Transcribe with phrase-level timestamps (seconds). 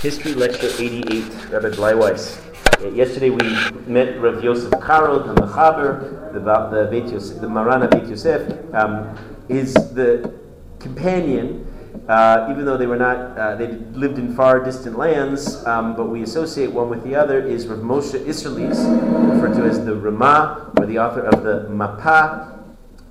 [0.00, 2.40] History Lecture 88, Rabbi Bleiweiss.
[2.80, 3.42] Uh, yesterday we
[3.92, 9.18] met Rav Yosef Karo, the Mechaber, the, the, Beit Yosef, the Marana Beit Yosef, um,
[9.48, 10.32] is the
[10.78, 11.66] companion,
[12.08, 16.04] uh, even though they were not, uh, they lived in far distant lands, um, but
[16.04, 18.78] we associate one with the other, is Rav Moshe Isserles,
[19.34, 22.62] referred to as the Ramah, or the author of the Mapa.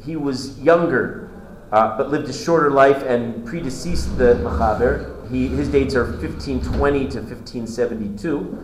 [0.02, 1.30] He was younger,
[1.70, 7.00] uh, but lived a shorter life and predeceased the Mechaber he, his dates are 1520
[7.00, 8.64] to 1572,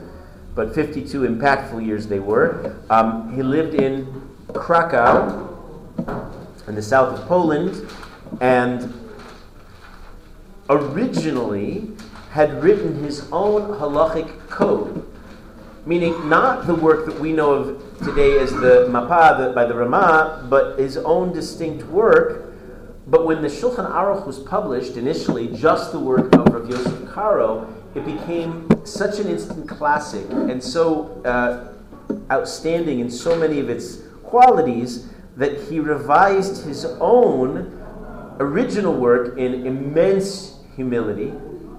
[0.56, 2.76] but 52 impactful years they were.
[2.90, 5.50] Um, he lived in Krakow,
[6.68, 7.88] in the south of Poland,
[8.42, 8.94] and
[10.70, 11.92] originally
[12.32, 15.06] had written his own halachic code,
[15.86, 20.48] meaning not the work that we know of today as the Mapa by the Rama,
[20.50, 22.54] but his own distinct work
[23.06, 27.74] but when the Shulchan Aruch was published, initially just the work of Rav Yosef Karo,
[27.94, 31.74] it became such an instant classic and so uh,
[32.32, 37.80] outstanding in so many of its qualities that he revised his own
[38.40, 41.34] original work in immense humility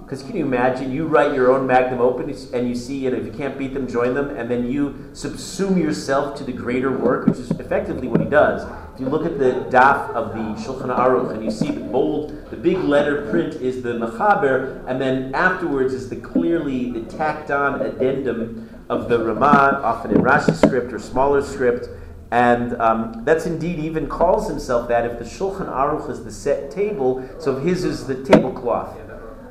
[0.04, 3.16] because can you imagine you write your own magnum opus and you see, you know,
[3.16, 6.94] if you can't beat them, join them, and then you subsume yourself to the greater
[6.94, 8.70] work, which is effectively what he does.
[8.94, 12.48] If you look at the daf of the Shulchan Aruch and you see the bold,
[12.50, 17.50] the big letter print is the Mechaber, and then afterwards is the clearly the tacked
[17.50, 21.88] on addendum of the Ramah, often in Rashi script or smaller script.
[22.30, 26.70] And um, that's indeed even calls himself that if the Shulchan Aruch is the set
[26.70, 28.96] table, so his is the tablecloth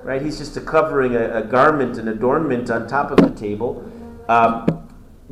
[0.04, 0.22] right?
[0.22, 3.90] He's just a covering, a, a garment, an adornment on top of the table.
[4.28, 4.83] Um,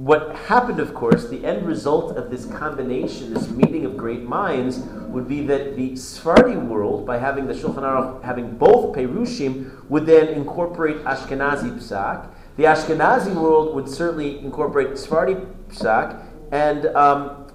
[0.02, 4.80] what happened, of course, the end result of this combination, this meeting of great minds,
[5.10, 10.08] would be that the Sephardi world, by having the Shulchan Aruch having both Perushim, would
[10.08, 12.28] then incorporate Ashkenazi Psak.
[12.58, 15.36] The Ashkenazi world would certainly incorporate Sephardi
[15.70, 17.48] Psak, and um,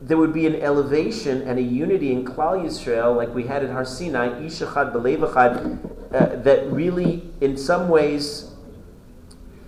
[0.00, 3.68] there would be an elevation and a unity in Klal Yisrael, like we had at
[3.68, 8.49] Har Sinai, Belevachad, uh, that really, in some ways,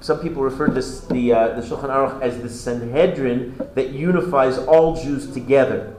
[0.02, 4.58] some people refer to this, the, uh, the Shulchan Aruch as the Sanhedrin that unifies
[4.58, 5.94] all Jews together.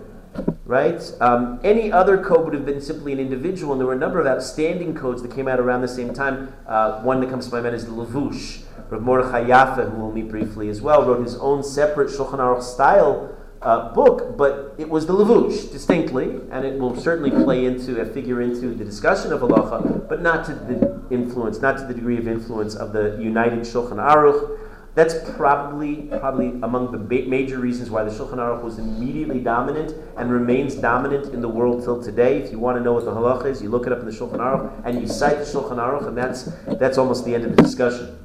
[0.66, 1.02] Right?
[1.22, 4.20] Um, any other code would have been simply an individual, and there were a number
[4.20, 6.54] of outstanding codes that came out around the same time.
[6.68, 8.64] Uh, one that comes to my mind is the Levush.
[8.90, 12.64] Rav Mordechai Yaffe, who we'll meet briefly as well, wrote his own separate Shulchan Aruch
[12.64, 18.02] style uh, book, but it was the Levush distinctly, and it will certainly play into
[18.02, 21.94] a figure into the discussion of halacha, but not to the influence, not to the
[21.94, 24.60] degree of influence of the united Shulchan Aruch.
[24.96, 29.96] That's probably probably among the ba- major reasons why the Shulchan Aruch was immediately dominant
[30.18, 32.38] and remains dominant in the world till today.
[32.38, 34.12] If you want to know what the halacha is, you look it up in the
[34.12, 36.44] Shulchan Aruch and you cite the Shulchan Aruch, and that's
[36.80, 38.20] that's almost the end of the discussion.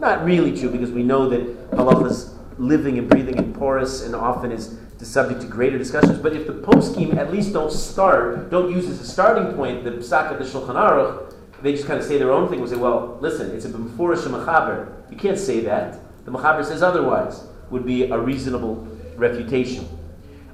[0.00, 4.52] Not really true because we know that halachas living and breathing and porous and often
[4.52, 6.18] is subject to greater discussions.
[6.18, 9.92] But if the poskim at least don't start, don't use as a starting point the
[9.92, 12.60] psak of the Shulchan Aruch, they just kind of say their own thing.
[12.60, 14.92] We say, well, listen, it's a b'mfurish mechaber.
[15.10, 15.98] You can't say that.
[16.24, 17.44] The mechaber says otherwise.
[17.70, 18.86] Would be a reasonable
[19.16, 19.86] refutation.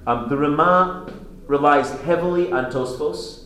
[0.07, 1.13] Um, the Ramah
[1.47, 3.44] relies heavily on Tosfos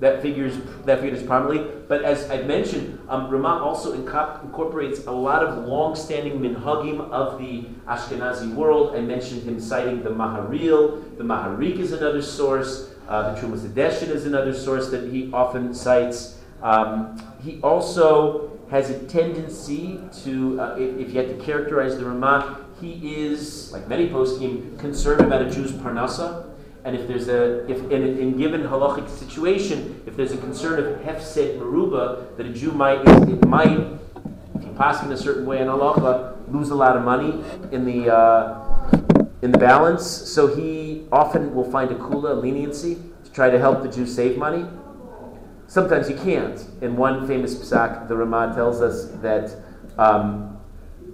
[0.00, 1.70] that figures that figures prominently.
[1.88, 7.64] But as I've mentioned, um, Ramah also incorporates a lot of long-standing minhagim of the
[7.86, 8.96] Ashkenazi world.
[8.96, 11.16] I mentioned him citing the Maharil.
[11.16, 12.90] The Maharik is another source.
[13.08, 16.40] Uh, the Trumas Hadeshen is another source that he often cites.
[16.62, 22.06] Um, he also has a tendency to, uh, if, if, you had to characterize the
[22.06, 26.53] Ramah, he is, like many poskim, concerned about a Jew's parnasa.
[26.84, 31.00] And if there's a, if in, in given halachic situation, if there's a concern of
[31.00, 33.78] hefsed merubah that a Jew might, it might,
[34.56, 37.86] if you pass in a certain way in halacha, lose a lot of money in
[37.86, 38.90] the, uh,
[39.40, 40.06] in the balance.
[40.06, 44.36] So he often will find a kula, leniency, to try to help the Jew save
[44.36, 44.66] money.
[45.66, 46.62] Sometimes he can't.
[46.82, 49.56] In one famous psak, the Ramah tells us that
[49.96, 50.53] um,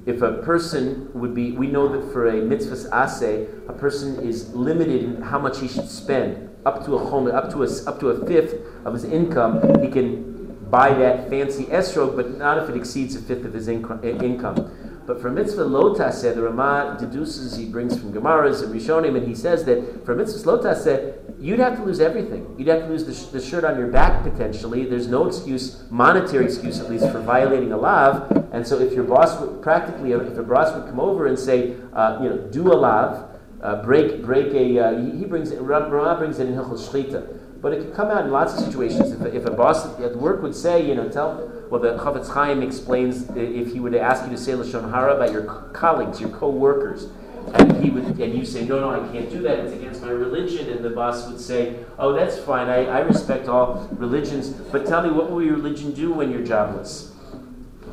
[0.07, 4.53] if a person would be, we know that for a mitzvah aseh, a person is
[4.55, 6.49] limited in how much he should spend.
[6.65, 8.55] Up to a home, up to a, up to a fifth
[8.85, 10.31] of his income, he can
[10.71, 14.71] buy that fancy esrog, but not if it exceeds a fifth of his inco- income.
[15.11, 19.35] But for mitzvah lotaseh, the Ramah deduces, he brings from Gemaras and Rishonim, and he
[19.35, 22.55] says that for mitzvah lotaseh, you'd have to lose everything.
[22.57, 24.85] You'd have to lose the, sh- the, shirt on your back potentially.
[24.85, 28.31] There's no excuse, monetary excuse at least, for violating a lav.
[28.53, 31.75] And so if your boss would, practically, if a boss would come over and say,
[31.93, 36.19] uh, you know, do a lav, uh, break break a, uh, he, brings it, Ramah
[36.19, 37.50] brings it in Hilchot Shchita.
[37.61, 39.13] But it could come out in lots of situations.
[39.13, 42.63] If, if a boss at work would say, you know, tell, well, the Chafetz Chaim
[42.63, 47.09] explains if he would ask you to say Lashon Hara about your colleagues, your co-workers,
[47.55, 49.59] and he would, and you say, no, no, I can't do that.
[49.61, 50.69] It's against my religion.
[50.71, 52.69] And the boss would say, oh, that's fine.
[52.69, 56.45] I, I respect all religions, but tell me, what will your religion do when you're
[56.45, 57.13] jobless?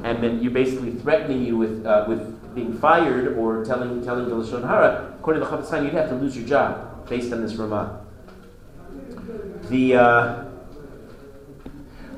[0.04, 4.36] And then you're basically threatening you with uh, with being fired or telling telling the
[4.36, 5.16] lashon hara.
[5.20, 8.07] According to the Chafetz Chaim, you'd have to lose your job based on this Ramah.
[9.70, 10.46] The uh,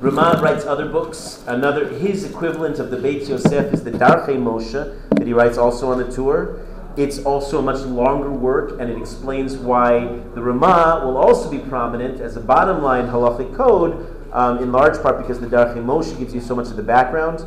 [0.01, 1.43] writes other books.
[1.47, 5.91] Another, his equivalent of the Beit Yosef is the Darchei Moshe that he writes also
[5.91, 6.63] on the Tur.
[6.95, 11.57] It's also a much longer work, and it explains why the Ramah will also be
[11.57, 16.15] prominent as a bottom line halachic code, um, in large part because the Darchei Moshe
[16.19, 17.43] gives you so much of the background.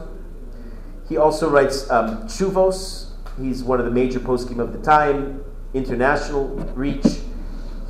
[1.08, 3.10] He also writes um, Chuvos.
[3.40, 5.44] He's one of the major poskim of the time,
[5.74, 7.06] international reach.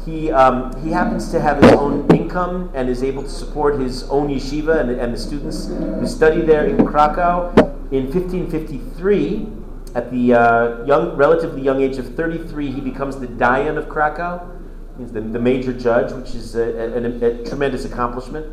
[0.04, 4.02] He, um, he happens to have his own income and is able to support his
[4.04, 7.50] own yeshiva and, and the students who study there in Krakow.
[7.92, 9.46] In 1553,
[9.94, 14.48] at the uh, young, relatively young age of 33, he becomes the Dayan of Krakow,
[14.98, 18.46] the, the major judge, which is a, a, a, a tremendous accomplishment.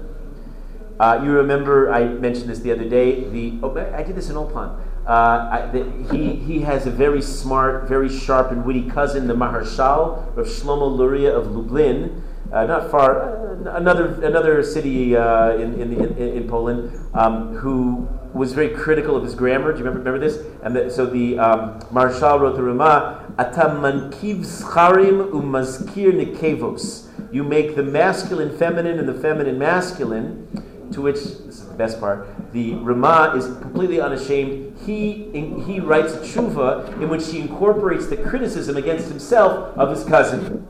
[1.00, 3.24] Uh, you remember I mentioned this the other day.
[3.24, 4.78] The oh, I did this in Ulpan.
[5.10, 5.72] Uh,
[6.12, 10.96] he, he has a very smart, very sharp and witty cousin, the Maharshal of Shlomo
[10.96, 12.24] Luria of Lublin,
[12.54, 18.08] uh, not far, uh, another another city uh, in, in, in, in, Poland, um, who
[18.36, 19.72] was very critical of his grammar.
[19.72, 20.46] Do you remember, remember this?
[20.62, 27.08] And the, so the um, Maharshal wrote the Ramah, Atam mankiv scharim umazkir nikevos.
[27.34, 31.49] You make the masculine feminine and the feminine masculine to which the
[31.80, 32.28] best part.
[32.52, 34.78] The Ramah is completely unashamed.
[34.86, 39.90] He in, he writes a tshuva in which he incorporates the criticism against himself of
[39.90, 40.68] his cousin,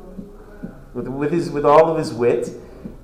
[0.94, 2.52] with, with his with all of his wit.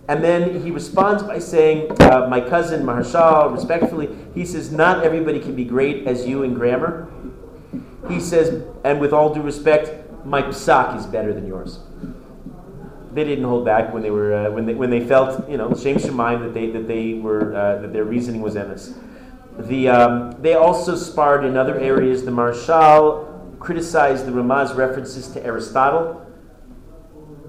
[0.08, 5.40] And then he responds by saying, uh, "My cousin Maharshal, respectfully, he says, not everybody
[5.40, 7.08] can be great as you in grammar.
[8.08, 9.90] He says, and with all due respect,
[10.24, 11.80] my psak is better than yours."
[13.16, 15.74] They didn't hold back when they were uh, when they when they felt you know
[15.74, 18.94] shame shemaim that they that they were uh, that their reasoning was emes.
[19.58, 22.26] The um, they also sparred in other areas.
[22.26, 26.22] The Maharshal criticized the Ramah's references to Aristotle.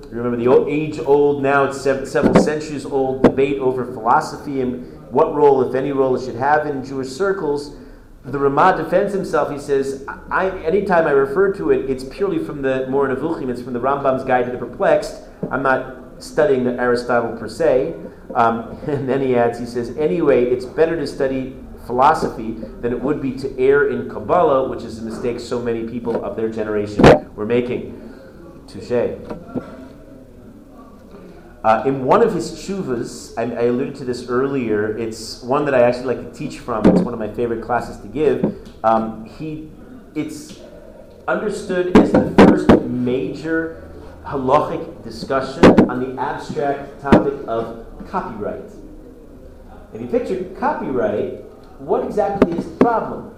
[0.08, 5.74] Remember the old, age-old, now several centuries old debate over philosophy and what role, if
[5.74, 7.76] any role, it should have in Jewish circles
[8.26, 9.52] the Ramah defends himself.
[9.52, 13.62] He says, I, anytime I refer to it, it's purely from the Moreh Nevuchim, it's
[13.62, 15.22] from the Rambam's Guide to the Perplexed.
[15.50, 17.94] I'm not studying the Aristotle per se.
[18.34, 21.56] Um, and then he adds, he says, anyway, it's better to study
[21.86, 25.86] philosophy than it would be to err in Kabbalah, which is a mistake so many
[25.86, 27.04] people of their generation
[27.34, 28.02] were making.
[28.66, 29.16] Touche.
[31.62, 35.74] Uh, in one of his chuvas, I, I, alluded to this earlier, it's one that
[35.74, 36.86] I actually like to teach from.
[36.86, 38.44] It's one of my favorite classes to give.
[38.84, 39.68] Um, he,
[40.14, 40.60] it's
[41.26, 43.85] understood as the first major
[44.26, 48.70] halachic discussion on the abstract topic of copyright.
[49.94, 51.44] If you picture copyright,
[51.78, 53.34] what exactly is the problem?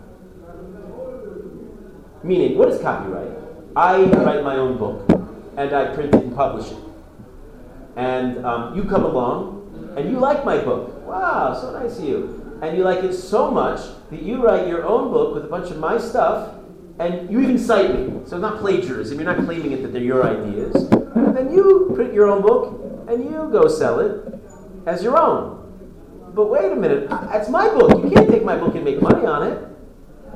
[2.23, 3.31] Meaning, what is copyright?
[3.77, 5.09] I write my own book,
[5.57, 6.79] and I print it and publish it
[7.99, 11.05] and um, you come along and you like my book.
[11.05, 12.59] Wow, so nice of you.
[12.63, 13.81] And you like it so much
[14.11, 16.55] that you write your own book with a bunch of my stuff,
[16.99, 18.07] and you even cite me.
[18.27, 19.19] So it's not plagiarism.
[19.19, 20.75] You're not claiming it that they're your ideas.
[21.15, 24.35] And then you print your own book and you go sell it
[24.87, 25.57] as your own.
[26.35, 28.05] But wait a minute, that's my book.
[28.05, 29.67] You can't take my book and make money on it.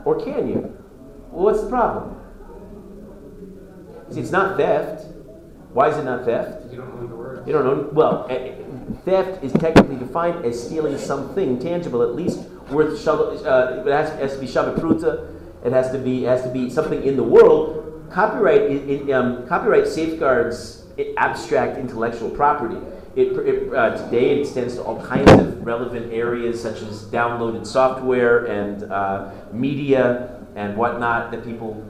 [0.04, 0.76] Or can you?
[1.30, 2.16] Well, what's the problem?
[4.10, 5.06] See, it's not theft.
[5.72, 6.70] Why is it not theft?
[6.70, 7.46] You don't own the word.
[7.46, 7.94] You don't own.
[7.94, 8.52] Well, eh,
[9.04, 12.40] theft is technically defined as stealing something tangible, at least
[12.70, 13.06] worth.
[13.06, 15.28] Uh, it has, has, to be shava pruta.
[15.64, 18.08] It has to be has to be something in the world.
[18.10, 20.84] Copyright it, um, copyright safeguards
[21.16, 22.76] abstract intellectual property.
[23.14, 27.66] It, it, uh, today it extends to all kinds of relevant areas such as downloaded
[27.66, 31.86] software and uh, media and whatnot that people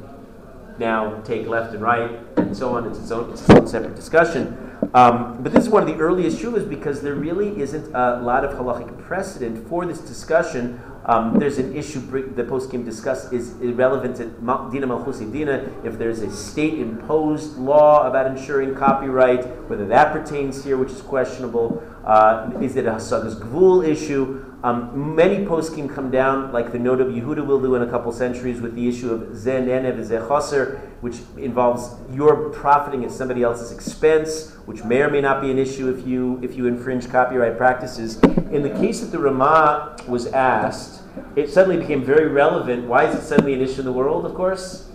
[0.79, 2.87] now take left and right and so on.
[2.87, 4.71] It's its own, it's its own separate discussion.
[4.95, 8.45] Um, but this is one of the earliest shulas because there really isn't a lot
[8.45, 10.81] of halachic precedent for this discussion.
[11.05, 12.01] Um, there's an issue
[12.35, 18.07] the poskim discuss is irrelevant to Dina Malchusi Dina if there's a state imposed law
[18.07, 21.83] about ensuring copyright, whether that pertains here, which is questionable.
[22.05, 24.52] Uh, is it a Hasagas Gvul issue?
[24.65, 28.61] Um, many poskim come down, like the Noda Yehuda will do in a couple centuries,
[28.61, 34.53] with the issue of zen enev zechoser, which involves your profiting at somebody else's expense,
[34.67, 38.21] which may or may not be an issue if you if you infringe copyright practices.
[38.53, 41.03] In the case that the Ramah was asked,
[41.35, 42.87] it suddenly became very relevant.
[42.87, 44.25] Why is it suddenly an issue in the world?
[44.25, 44.89] Of course,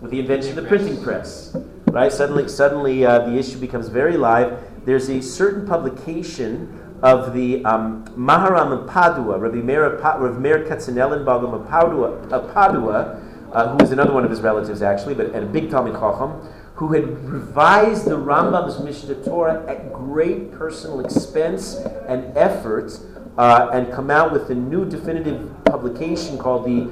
[0.00, 1.54] with the invention of the printing press,
[1.88, 2.10] right?
[2.10, 4.58] Suddenly, suddenly uh, the issue becomes very live.
[4.86, 11.52] There's a certain publication of the um, Maharam of Padua, Rabbi Meir, Rabbi Meir Katzenellenbogen
[11.52, 13.20] of Padua, of Padua
[13.54, 16.32] uh, who was another one of his relatives actually, but and a big Talmid Chacham,
[16.74, 21.76] who had revised the Rambam's Mishnah Torah at great personal expense
[22.08, 22.98] and effort,
[23.38, 26.82] uh, and come out with a new definitive publication called the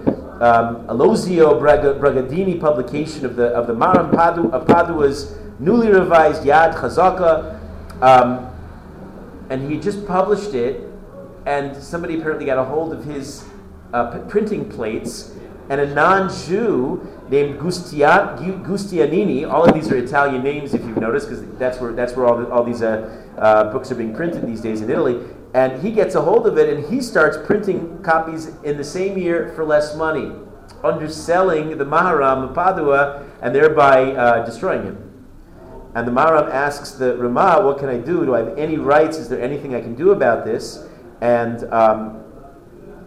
[0.41, 6.75] um, Alozio Bragadini publication of the of the Maharam Padu, of Padua's newly revised Yad
[6.75, 7.59] Chazaka.
[8.01, 8.52] Um,
[9.53, 10.81] and he just published it,
[11.45, 13.45] and somebody apparently got a hold of his
[13.93, 15.35] uh, p- printing plates,
[15.69, 19.47] and a non-Jew named Gustia- Gustianini.
[19.47, 22.39] All of these are Italian names, if you've noticed, because that's where that's where all,
[22.39, 25.21] the, all these uh, uh, books are being printed these days in Italy.
[25.53, 29.19] And he gets a hold of it, and he starts printing copies in the same
[29.19, 30.33] year for less money,
[30.83, 35.12] underselling the Maharam of Padua, and thereby uh, destroying him.
[35.95, 38.25] And the Maharam asks the Ramah, What can I do?
[38.25, 39.19] Do I have any rights?
[39.19, 40.87] Is there anything I can do about this?
[41.21, 42.25] And um,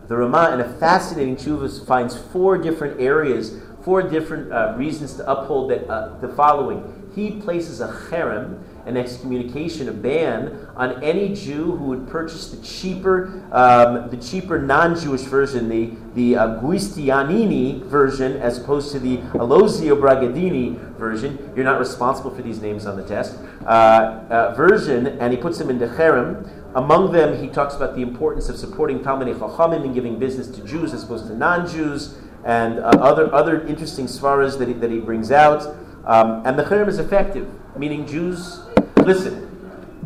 [0.08, 5.30] the Ramah, in a fascinating tshuva, finds four different areas, four different uh, reasons to
[5.30, 7.05] uphold that, uh, the following.
[7.16, 12.62] He places a cherem, an excommunication, a ban on any Jew who would purchase the
[12.62, 19.18] cheaper, um, the cheaper non-Jewish version, the the uh, Guistianini version, as opposed to the
[19.40, 21.52] Alozio Bragadini version.
[21.56, 23.38] You're not responsible for these names on the test.
[23.66, 26.50] Uh, uh, version, and he puts them into cherem.
[26.76, 30.62] Among them, he talks about the importance of supporting Talmidei Chachamim and giving business to
[30.66, 35.00] Jews as opposed to non-Jews, and uh, other other interesting svaras that he, that he
[35.00, 35.76] brings out.
[36.06, 37.48] Um, and the cherem is effective,
[37.78, 38.62] meaning Jews
[39.06, 39.46] listen,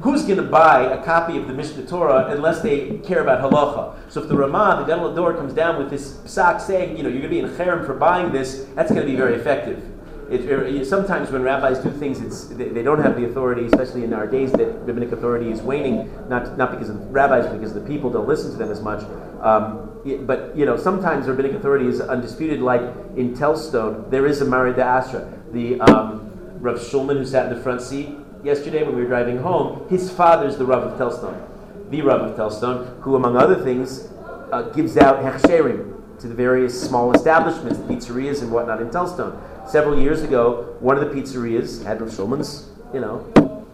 [0.01, 3.95] who's going to buy a copy of the Mishnah Torah unless they care about halacha?
[4.11, 7.09] So if the Ramah, the Gadol Dor, comes down with this psak saying, you know,
[7.09, 9.83] you're going to be in cherem for buying this, that's going to be very effective.
[10.29, 14.03] It, it, sometimes when rabbis do things, it's, they, they, don't have the authority, especially
[14.03, 17.73] in our days that rabbinic authority is waning, not, not because of rabbis, but because
[17.73, 19.01] the people don't listen to them as much.
[19.41, 19.89] Um,
[20.27, 22.61] but you know, sometimes rabbinic authority is undisputed.
[22.61, 22.81] Like
[23.17, 27.57] in Telstone, there is a Mari de Asra, the um, Rav Shulman who sat in
[27.57, 28.09] the front seat
[28.43, 32.37] yesterday when we were driving home, his father's the Rav of Telstone, the Rav of
[32.37, 34.09] Telstone, who, among other things,
[34.51, 39.39] uh, gives out hechsherim to the various small establishments, pizzerias and whatnot in Telstone.
[39.69, 43.65] Several years ago, one of the pizzerias had Rav Shulman's, you know,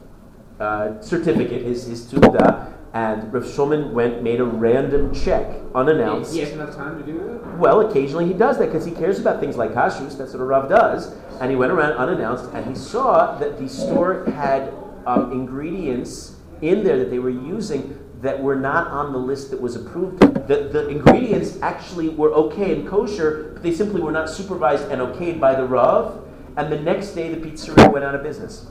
[0.59, 6.33] uh, certificate, his, his tuda, and Rav Shulman went, made a random check, unannounced.
[6.33, 7.57] He has enough time to do that?
[7.57, 10.17] Well, occasionally he does that because he cares about things like kashrus.
[10.17, 11.13] That's what a Rav does.
[11.41, 14.73] And he went around unannounced and he saw that the store had
[15.05, 19.59] um, ingredients in there that they were using that were not on the list that
[19.59, 20.21] was approved.
[20.47, 25.01] The, the ingredients actually were okay and kosher, but they simply were not supervised and
[25.01, 26.25] okayed by the Rav.
[26.55, 28.67] And the next day, the pizzeria went out of business.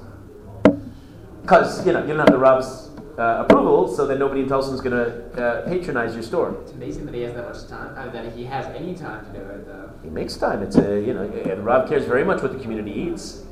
[1.43, 2.89] Because, you know, you don't have the Rav's
[3.19, 6.57] uh, approval, so that nobody in Tulsa is going to uh, patronize your store.
[6.63, 9.33] It's amazing that he has that much time, uh, that he has any time to
[9.33, 9.67] do it.
[9.67, 9.91] Though.
[10.03, 10.63] He makes time.
[10.63, 13.45] It's a you know, and Rav cares very much what the community eats.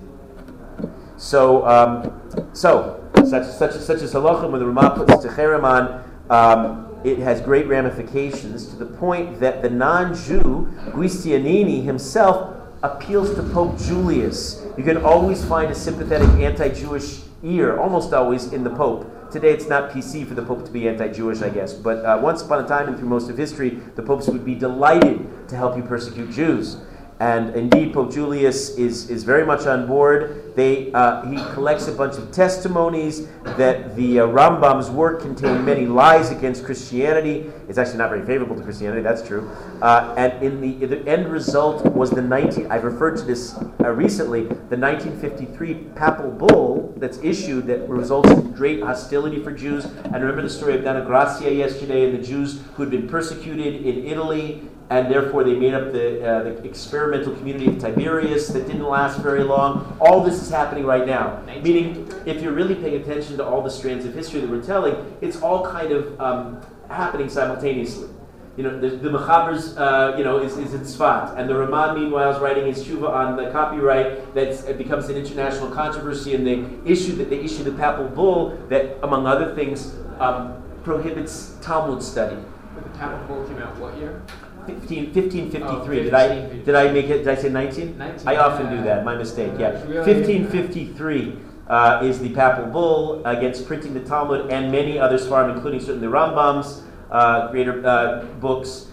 [1.16, 2.20] So, um,
[2.52, 6.02] so such such such as halachim when the Ramah puts techerem on.
[6.30, 13.42] Um, it has great ramifications to the point that the non-Jew Guistianini himself appeals to
[13.42, 14.64] Pope Julius.
[14.76, 19.10] You can always find a sympathetic anti-Jewish ear, almost always, in the Pope.
[19.32, 21.72] Today it's not PC for the Pope to be anti Jewish, I guess.
[21.72, 24.54] But uh, once upon a time and through most of history, the popes would be
[24.54, 26.76] delighted to help you persecute Jews.
[27.22, 30.56] And indeed, Pope Julius is, is very much on board.
[30.56, 35.86] They, uh, he collects a bunch of testimonies that the uh, Rambam's work contained many
[35.86, 37.48] lies against Christianity.
[37.68, 39.48] It's actually not very favorable to Christianity, that's true.
[39.80, 43.90] Uh, and in the, the end result was the 19, I've referred to this uh,
[43.90, 49.84] recently, the 1953 papal bull that's issued that results in great hostility for Jews.
[49.84, 53.86] And remember the story of Donna Grazia yesterday and the Jews who had been persecuted
[53.86, 58.66] in Italy and therefore they made up the, uh, the experimental community of Tiberias that
[58.66, 59.96] didn't last very long.
[60.00, 61.42] All this is happening right now.
[61.62, 64.94] Meaning, if you're really paying attention to all the strands of history that we're telling,
[65.20, 68.08] it's all kind of um, happening simultaneously.
[68.56, 71.98] You know, the, the Mechaber's, uh, you know, is, is in Sfat, and the Ramah,
[71.98, 76.46] meanwhile, is writing his tshuva on the copyright that it becomes an international controversy, and
[76.46, 82.02] they issue that they issue the papal bull that, among other things, um, prohibits Talmud
[82.02, 82.36] study
[82.74, 84.20] But The Papal Bull came out what year?
[84.66, 86.00] 15, 1553.
[86.00, 87.18] Oh, did I did I make it?
[87.18, 87.98] Did I say 19?
[87.98, 89.04] 19, I often do that.
[89.04, 89.52] My mistake.
[89.58, 89.70] Yeah.
[89.84, 91.36] Really- 1553
[91.68, 96.06] uh, is the papal bull against printing the Talmud and many other sefarim, including certainly
[96.06, 98.86] the Rambam's uh, greater uh, books.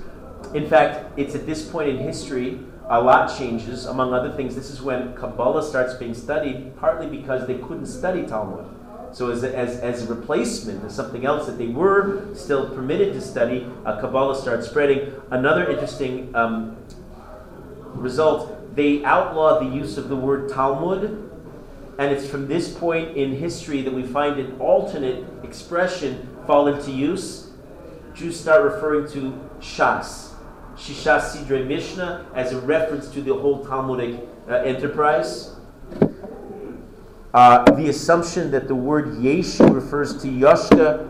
[0.53, 2.59] In fact, it's at this point in history
[2.89, 3.85] a lot changes.
[3.85, 8.25] Among other things, this is when Kabbalah starts being studied, partly because they couldn't study
[8.25, 8.65] Talmud.
[9.11, 13.13] So, as a, as, as a replacement, as something else that they were still permitted
[13.13, 15.13] to study, uh, Kabbalah starts spreading.
[15.31, 16.77] Another interesting um,
[17.95, 21.29] result, they outlawed the use of the word Talmud,
[21.97, 26.91] and it's from this point in history that we find an alternate expression fall into
[26.91, 27.49] use.
[28.13, 30.33] Jews start referring to Shas,
[30.75, 35.55] Shisha Sidre Mishnah, as a reference to the whole Talmudic uh, enterprise.
[37.33, 41.07] Uh, the assumption that the word Yeshu refers to Yoshka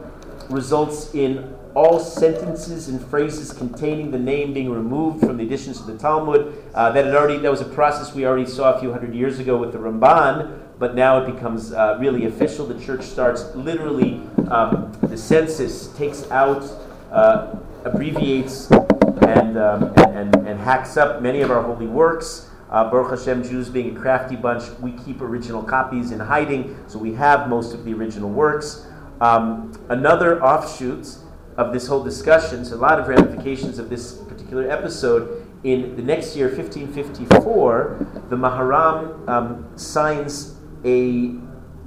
[0.49, 5.85] results in all sentences and phrases containing the name being removed from the additions of
[5.85, 6.61] the Talmud.
[6.73, 9.39] Uh, that had already that was a process we already saw a few hundred years
[9.39, 12.65] ago with the Ramban, but now it becomes uh, really official.
[12.65, 16.63] The church starts literally um, the census takes out,
[17.11, 22.48] uh, abbreviates, and, um, and, and and hacks up many of our holy works.
[22.69, 26.99] Uh, Baruch Hashem, Jews being a crafty bunch, we keep original copies in hiding, so
[26.99, 28.85] we have most of the original works.
[29.21, 31.17] Um, another offshoot
[31.57, 35.45] of this whole discussion, so a lot of ramifications of this particular episode.
[35.63, 41.33] In the next year, 1554, the Maharam um, signs a,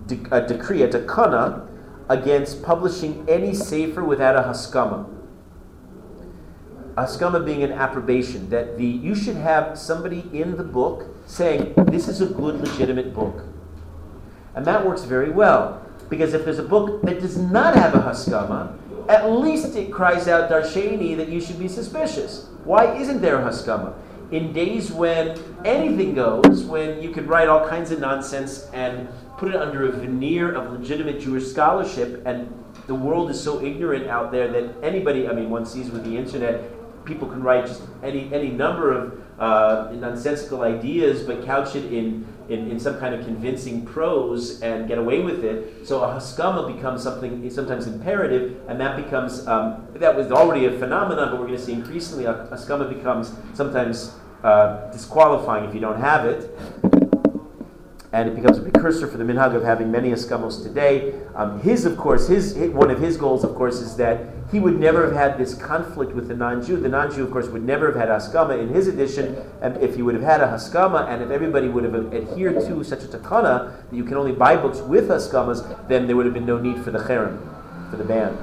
[0.07, 1.69] de- a decree, a takana,
[2.09, 5.09] against publishing any sefer without a haskama.
[6.97, 12.09] Haskama being an approbation, that the you should have somebody in the book saying this
[12.09, 13.45] is a good, legitimate book,
[14.55, 18.01] and that works very well because if there's a book that does not have a
[18.01, 18.77] haskama,
[19.09, 22.49] at least it cries out darsheni that you should be suspicious.
[22.65, 23.95] Why isn't there a haskama?
[24.31, 29.09] In days when anything goes, when you could write all kinds of nonsense and
[29.39, 32.53] put it under a veneer of legitimate Jewish scholarship, and
[32.87, 36.17] the world is so ignorant out there that anybody, I mean, one sees with the
[36.17, 36.63] internet,
[37.05, 42.27] people can write just any, any number of uh, nonsensical ideas, but couch it in,
[42.49, 45.87] in, in some kind of convincing prose and get away with it.
[45.87, 50.79] So a haskama becomes something sometimes imperative, and that becomes, um, that was already a
[50.79, 55.81] phenomenon, but we're going to see increasingly a haskama becomes sometimes uh, disqualifying if you
[55.81, 57.02] don't have it
[58.13, 61.15] and it becomes a precursor for the minhag of having many eskamos today.
[61.35, 64.79] Um, his, of course, his one of his goals, of course, is that he would
[64.79, 66.77] never have had this conflict with the non-Jew.
[66.77, 69.37] The non-Jew, of course, would never have had haskama in his edition.
[69.63, 72.85] And if he would have had a haskama, and if everybody would have adhered to
[72.85, 76.35] such a takana that you can only buy books with haskamas, then there would have
[76.35, 77.41] been no need for the cherem,
[77.91, 78.37] for the ban.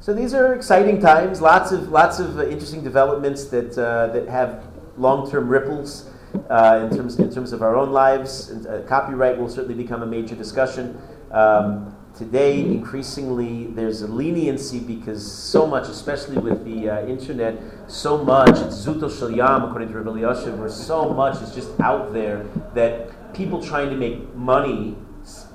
[0.00, 1.40] So these are exciting times.
[1.40, 4.64] Lots of lots of interesting developments that uh, that have
[4.98, 6.11] long-term ripples
[6.50, 8.50] uh, in terms in terms of our own lives.
[8.50, 11.00] Uh, copyright will certainly become a major discussion.
[11.30, 18.22] Um, today, increasingly, there's a leniency because so much, especially with the uh, internet, so
[18.22, 22.12] much it's zuto shel yam, according to Rabbi Elyashiv, where so much is just out
[22.12, 24.96] there that people trying to make money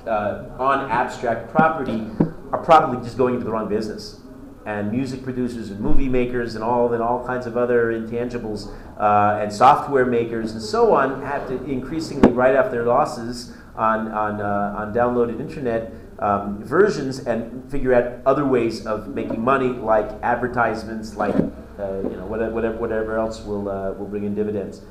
[0.08, 2.08] uh, on abstract property
[2.52, 4.22] are probably just going into the wrong business
[4.68, 9.40] and music producers and movie makers and all and all kinds of other intangibles uh,
[9.42, 14.40] and software makers and so on have to increasingly write off their losses on on,
[14.42, 20.10] uh, on downloaded internet um, versions and figure out other ways of making money, like
[20.24, 24.82] advertisements, like uh, you know whatever whatever, else will uh, will bring in dividends.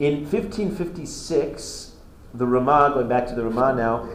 [0.00, 1.96] In 1556,
[2.34, 4.08] the Ramah, going back to the Ramah now,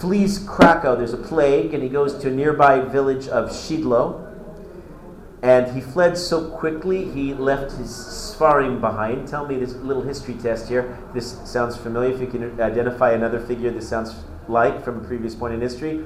[0.00, 0.96] flees Krakow.
[0.96, 4.25] There's a plague, and he goes to a nearby village of Shidlo.
[5.46, 9.28] And he fled so quickly, he left his Sfarim behind.
[9.28, 10.98] Tell me this little history test here.
[11.14, 12.12] This sounds familiar.
[12.12, 14.12] If you can identify another figure this sounds
[14.48, 16.04] like from a previous point in history.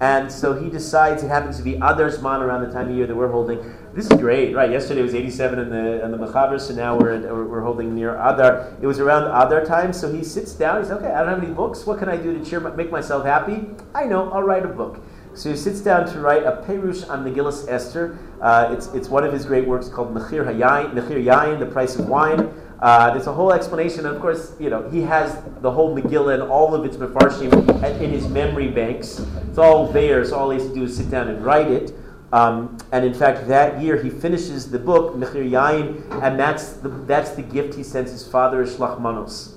[0.00, 3.06] And so he decides it happens to be Adar Zman around the time of year
[3.06, 3.58] that we're holding.
[3.92, 4.70] This is great, right?
[4.70, 8.74] Yesterday was 87 in the in the Mechaber, so now we're, we're holding near Adar.
[8.80, 10.82] It was around Adar time, so he sits down.
[10.82, 11.12] He's okay.
[11.12, 11.84] I don't have any books.
[11.84, 13.66] What can I do to cheer, make myself happy?
[13.94, 14.30] I know.
[14.30, 15.02] I'll write a book.
[15.38, 18.18] So he sits down to write a Perush on Megillas Esther.
[18.40, 22.08] Uh, it's, it's one of his great works called Mechir Hayayin, Mechir the price of
[22.08, 22.52] wine.
[22.80, 26.34] Uh, there's a whole explanation, and of course, you know, he has the whole Megillah
[26.34, 27.52] and all of its Mefarshim
[28.00, 29.24] in his memory banks.
[29.48, 31.92] It's all there, so all he has to do is sit down and write it.
[32.32, 36.88] Um, and in fact, that year he finishes the book, Mechir Yayin, and that's the,
[36.88, 39.54] that's the gift he sends his father, Shlach Manos.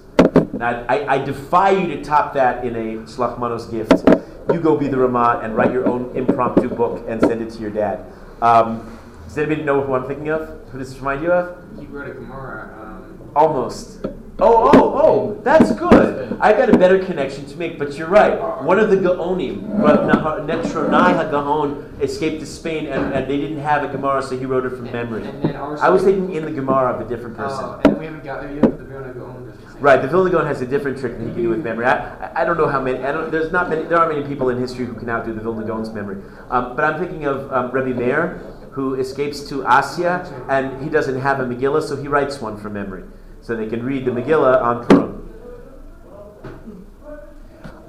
[0.54, 4.04] And I, I, I defy you to top that in a Shlach Manos gift
[4.53, 7.59] you go be the Ramah and write your own impromptu book and send it to
[7.59, 8.05] your dad.
[8.41, 10.47] Um, does anybody know who I'm thinking of?
[10.71, 11.79] Who does this remind you of?
[11.79, 12.75] He wrote a Gemara.
[12.81, 14.05] Um, Almost.
[14.43, 16.35] Oh, oh, oh, that's good.
[16.41, 18.63] I got a better connection to make, but you're right.
[18.63, 23.87] One of the Gaonim, Netronai HaGaon, escaped to Spain and, and they didn't have a
[23.87, 25.25] Gemara, so he wrote it from and, memory.
[25.25, 27.63] And then also, I was thinking in the Gemara of a different person.
[27.63, 28.63] Oh, and we haven't got there yet.
[28.63, 29.40] The Gaon does the same.
[29.82, 31.88] Right, the Vilna Gaon has a different trick that he can do with memory.
[31.88, 33.00] I, I- don't know how many.
[33.00, 33.82] There's not many.
[33.82, 36.22] There aren't many people in history who can outdo the Vilna Gaon's memory.
[36.52, 38.38] Um, but I'm thinking of um, Rebbe Meir,
[38.74, 42.74] who escapes to Asia, and he doesn't have a Megillah, so he writes one from
[42.74, 43.06] memory,
[43.41, 45.17] so they can read the Megillah on Purim.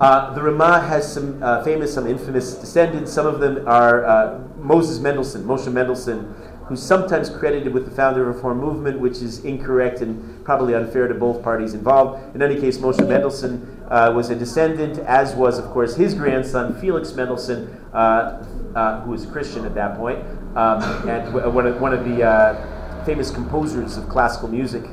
[0.00, 3.12] Uh, the Ramah has some uh, famous, some infamous descendants.
[3.12, 6.34] Some of them are uh, Moses Mendelssohn, Moshe Mendelssohn,
[6.66, 10.74] who's sometimes credited with the founder of the Reform movement, which is incorrect and probably
[10.74, 12.34] unfair to both parties involved.
[12.34, 16.80] In any case, Moshe Mendelssohn uh, was a descendant, as was, of course, his grandson,
[16.80, 18.44] Felix Mendelssohn, uh,
[18.74, 20.18] uh, who was a Christian at that point,
[20.56, 24.84] um, and w- one of, one of the uh, famous composers of classical music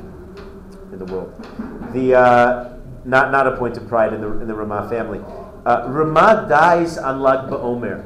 [0.92, 1.32] in the world.
[1.94, 5.20] The uh, not not a point of pride in the in the Ramah family.
[5.64, 8.04] Uh, Ramah dies on Lag BaOmer,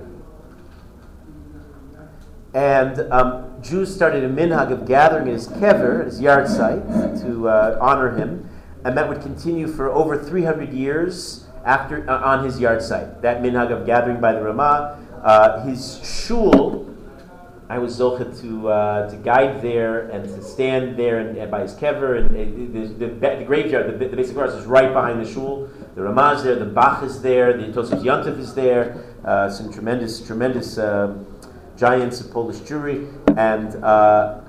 [2.55, 7.79] and um, Jews started a minhag of gathering at his kever, his yahrzeit, to uh,
[7.81, 8.47] honor him,
[8.85, 13.23] and that would continue for over 300 years after uh, on his yahrzeit.
[13.23, 16.91] That minhag of gathering by the Ramah, uh, his shul.
[17.71, 21.63] I was zochet to uh, to guide there and to stand there and, and by
[21.63, 25.25] his kever and uh, the, the, the graveyard, the, the basic forest is right behind
[25.25, 25.71] the shul.
[25.95, 29.03] The Ramah is there, the Bach is there, the Tosfos Yontif is there.
[29.25, 31.25] Uh, some tremendous, tremendous um,
[31.77, 34.41] giants of Polish Jewry, and uh,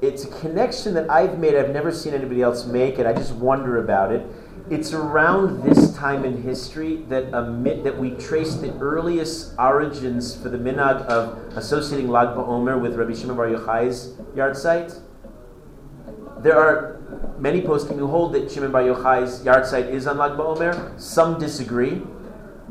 [0.00, 1.54] it's a connection that I've made.
[1.54, 4.26] I've never seen anybody else make, and I just wonder about it.
[4.70, 10.48] It's around this time in history that a that we trace the earliest origins for
[10.48, 15.00] the minhag of associating Lag BaOmer with Rabbi Shimon Bar Yochai's yahrzeit.
[16.38, 17.00] There are
[17.38, 20.98] many poskim who hold that Shimon Bar Yochai's yahrzeit is on Lag BaOmer.
[20.98, 22.02] Some disagree,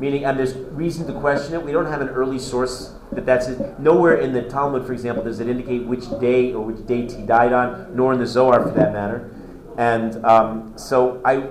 [0.02, 1.62] meaning, and there's reason to question it.
[1.62, 3.78] We don't have an early source that that's it.
[3.78, 7.22] Nowhere in the Talmud, for example, does it indicate which day or which date he
[7.22, 9.32] died on, nor in the Zohar for that matter.
[9.78, 11.46] And um, so I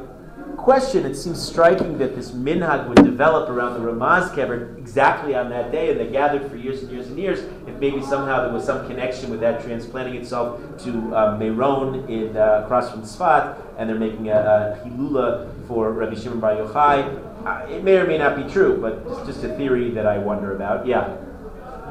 [0.57, 5.49] question, it seems striking that this minhag would develop around the Ramah's kever exactly on
[5.49, 7.39] that day, and they gathered for years and years and years.
[7.67, 12.35] If maybe somehow there was some connection with that transplanting itself to uh, Meron in
[12.35, 14.35] uh, across from Tzfat, and they're making a,
[14.83, 17.30] a hilula for Rabbi Shimon Bar Yochai.
[17.45, 20.17] Uh, it may or may not be true, but it's just a theory that I
[20.17, 20.85] wonder about.
[20.85, 21.07] Yeah,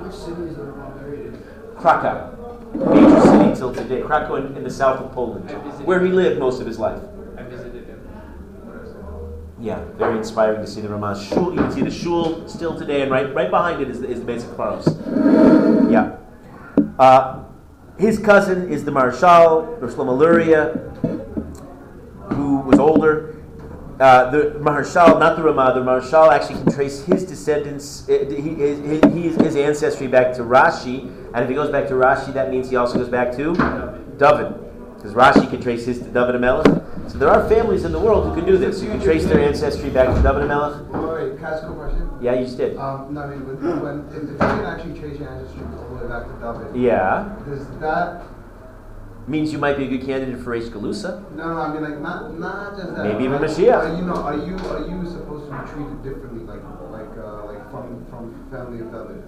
[0.02, 1.42] Which city is the buried in?
[1.76, 4.02] Krakow, major city till today.
[4.02, 5.50] Krakow in, in the south of Poland,
[5.84, 7.02] where he lived most of his life.
[7.36, 8.00] I visited him.
[9.58, 11.52] Yeah, very inspiring to see the Ramah's shul.
[11.52, 14.20] You can see the shul still today, and right right behind it is the, is
[14.20, 14.86] the basic Faros.
[15.90, 16.16] Yeah.
[16.98, 17.44] Uh,
[17.98, 20.74] his cousin is the Maharshal, Rosh Shlomo Luria,
[22.34, 23.39] who was older.
[24.00, 28.54] Uh, the Maharshal, not the Ramah, the Maharshal actually can trace his descendants, uh, he,
[28.54, 31.02] his, his, his ancestry back to Rashi,
[31.34, 33.52] and if he goes back to Rashi, that means he also goes back to
[34.16, 34.54] David,
[34.96, 37.10] because Rashi can trace his to David HaMelech.
[37.10, 38.80] So there are families in the world who can do this.
[38.80, 40.88] You can trace their ancestry back to David HaMelech.
[40.88, 42.10] Wait, wait, can I ask a question?
[42.22, 42.78] Yeah, you just did.
[42.78, 45.88] Um, no, I mean, when, when if, if you can actually trace your ancestry all
[45.88, 48.22] the way back to David, Yeah, does that?
[49.28, 51.30] Means you might be a good candidate for Reish Galusa.
[51.34, 53.04] No, no, I mean, like, not, not just that.
[53.04, 53.76] Maybe even Like, Mashiach.
[53.76, 57.46] Are you know, are you, are you supposed to be treated differently, like, like, uh,
[57.46, 59.22] like from from family of David?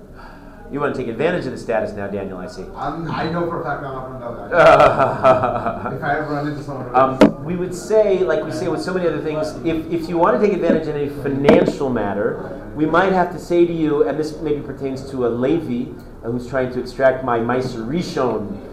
[0.72, 2.62] You want to take advantage of the status now, Daniel, I see.
[2.74, 5.96] I'm, I know for a fact I'm not from David.
[5.98, 6.96] if I ever run into someone.
[6.96, 10.16] Um, we would say, like we say with so many other things, if, if you
[10.16, 14.09] want to take advantage in a financial matter, we might have to say to you,
[14.09, 15.92] and this maybe pertains to a Levi
[16.24, 18.71] uh, who's trying to extract my Meiser Rishon,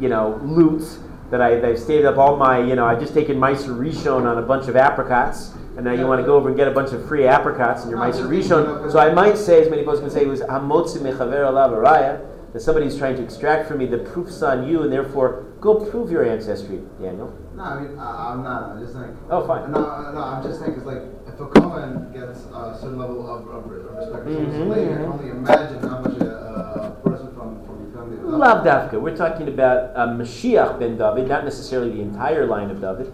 [0.00, 0.82] you know, loot
[1.30, 4.38] that I, I've stayed up all my, you know, I've just taken Meiser Rishon on
[4.38, 6.92] a bunch of apricots, and now you want to go over and get a bunch
[6.92, 8.90] of free apricots in your Meiser Rishon.
[8.92, 12.24] So I might say, as many folks can say, it was Hamotzi Mechaver Alav Araya,
[12.52, 16.10] that somebody's trying to extract from me the proofs on you, and therefore go prove
[16.10, 17.36] your ancestry, Daniel.
[17.56, 18.62] No, I mean, I, I'm not.
[18.70, 19.16] I'm just saying.
[19.28, 19.72] Oh, fine.
[19.72, 19.80] No,
[20.12, 23.68] no, I'm just saying, because, like, if a Kohen gets a certain level of, of,
[23.68, 25.12] respect, Mhm, mm I can mhm.
[25.12, 28.23] only imagine how much a, a person from, from your family is.
[28.38, 28.92] Lav.
[28.92, 33.12] We're talking about uh, Mashiach ben David, not necessarily the entire line of David,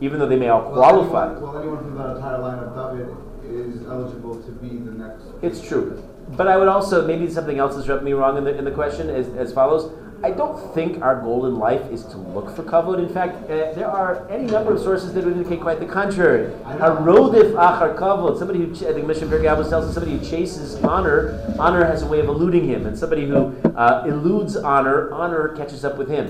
[0.00, 1.32] even though they may all Well, qualify.
[1.32, 5.24] anyone, well, anyone from that entire line of David is eligible to be the next.
[5.42, 6.02] It's true.
[6.30, 8.72] But I would also, maybe something else has rubbed me wrong in the, in the
[8.72, 9.92] question as, as follows.
[10.26, 12.98] I don't think our goal in life is to look for kavod.
[12.98, 16.50] In fact, uh, there are any number of sources that would indicate quite the contrary.
[16.64, 21.40] Harodif achar kavod, somebody who, I think Mishnah Pirkei tells us, somebody who chases honor,
[21.60, 22.86] honor has a way of eluding him.
[22.86, 26.26] And somebody who uh, eludes honor, honor catches up with him.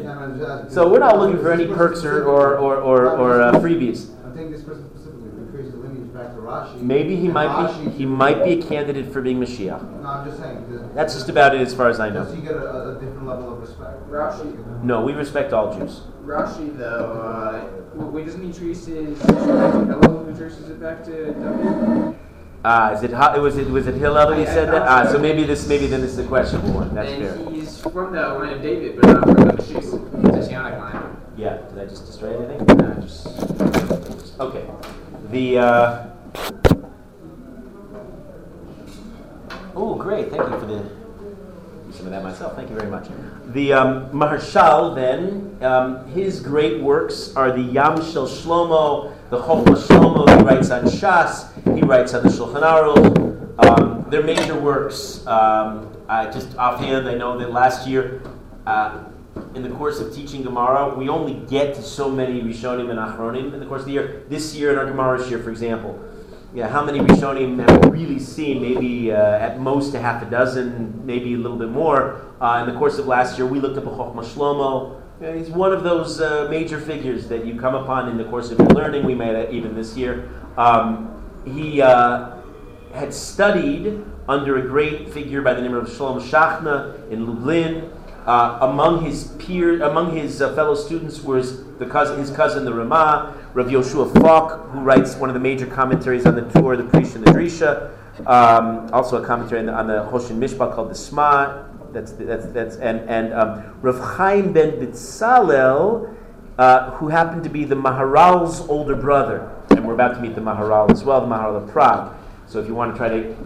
[0.68, 4.10] So we're not looking for any perks or, or, or, or, or uh, freebies.
[4.30, 6.80] I think this person specifically, if we trace the lineage back to Rashi.
[6.80, 9.82] Maybe he and might Rashi- be, he might be a candidate for being Mashiach.
[10.02, 10.90] No, I'm just saying.
[10.94, 12.24] That's just about it as far as I know.
[12.24, 12.40] Does know.
[12.40, 14.08] he get a, a different level of respect?
[14.08, 14.82] Rashi.
[14.84, 16.02] No, we respect all Jews.
[16.24, 22.16] Rashi, though, uh, wait, doesn't he traces Hello, who traces it back to David?
[22.64, 24.82] Ah, is it Ha- was it was it Hillel that he said that?
[24.82, 26.92] Ah, so maybe this maybe then this is a questionable one.
[26.94, 27.50] That's and fair.
[27.52, 29.74] he's from the line of David, but not from the Shis.
[30.34, 31.16] He's a Shionic line.
[31.36, 31.58] Yeah.
[31.68, 32.68] Did I just destroy anything?
[32.80, 34.64] Uh, just Okay.
[35.30, 36.06] The uh,
[39.74, 40.30] oh, great!
[40.30, 40.84] Thank you for the
[41.96, 42.54] some of that myself.
[42.54, 43.08] Thank you very much.
[43.48, 49.86] The um, Maharshal then, um, his great works are the Yam Shel Shlomo, the Chochmah
[49.86, 50.38] Shlomo.
[50.38, 51.74] He writes on Shas.
[51.74, 53.64] He writes on the Shulchan Aruch.
[53.66, 55.26] Um, they're major works.
[55.26, 58.22] Um, I just offhand, I know that last year.
[58.66, 59.04] Uh,
[59.54, 63.54] in the course of teaching Gemara, we only get to so many Rishonim and Achronim
[63.54, 64.22] in the course of the year.
[64.28, 65.98] This year in our Gemara year, for example,
[66.54, 68.62] yeah, how many Rishonim have we really seen?
[68.62, 72.22] Maybe uh, at most a half a dozen, maybe a little bit more.
[72.40, 75.02] Uh, in the course of last year, we looked up a Chochmah Shlomo.
[75.20, 78.50] Yeah, he's one of those uh, major figures that you come upon in the course
[78.50, 79.04] of your learning.
[79.04, 80.28] We made it even this year.
[80.56, 81.12] Um,
[81.44, 82.36] he uh,
[82.92, 87.92] had studied under a great figure by the name of Shalom Shachna in Lublin.
[88.26, 92.74] Uh, among his peer, among his uh, fellow students was the cousin, his cousin, the
[92.74, 96.82] Ramah, Rav Yoshua Falk, who writes one of the major commentaries on the Torah, the
[96.82, 97.92] Prish and the Drisha.
[98.26, 101.66] Um, also a commentary on the, on the Choshen Mishpat called the Sma.
[101.92, 106.12] That's that's that's and and um, Rav Chaim ben Bitzalel,
[106.58, 110.40] uh, who happened to be the Maharal's older brother, and we're about to meet the
[110.40, 112.12] Maharal as well, the Maharal of Prague.
[112.48, 113.36] So if you want to try to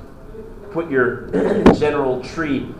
[0.71, 1.27] put your
[1.75, 2.75] general tree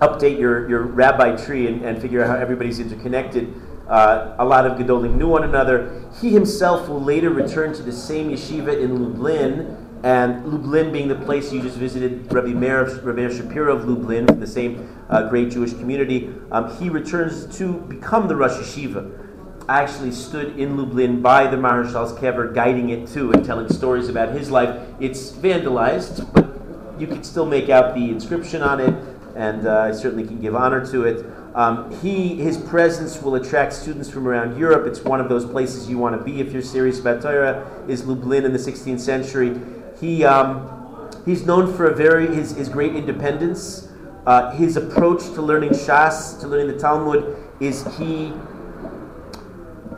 [0.00, 3.54] update your, your rabbi tree and, and figure out how everybody's interconnected.
[3.88, 6.04] Uh, a lot of Gedolim knew one another.
[6.20, 11.14] He himself will later return to the same yeshiva in Lublin, and Lublin being the
[11.14, 15.28] place you just visited, Rabbi Meir, Rabbi Meir Shapiro of Lublin, from the same uh,
[15.28, 16.30] great Jewish community.
[16.50, 19.20] Um, he returns to become the Rosh Yeshiva.
[19.66, 24.10] I actually stood in Lublin by the Maharshal's kever, guiding it too, and telling stories
[24.10, 24.78] about his life.
[25.00, 29.92] It's vandalized, but you can still make out the inscription on it, and uh, I
[29.92, 31.26] certainly can give honor to it.
[31.54, 34.86] Um, he, his presence will attract students from around Europe.
[34.86, 37.66] It's one of those places you want to be if you're serious about Torah.
[37.88, 39.60] Is Lublin in the 16th century?
[40.00, 43.88] He, um, he's known for a very his, his great independence.
[44.26, 48.32] Uh, his approach to learning Shas, to learning the Talmud, is he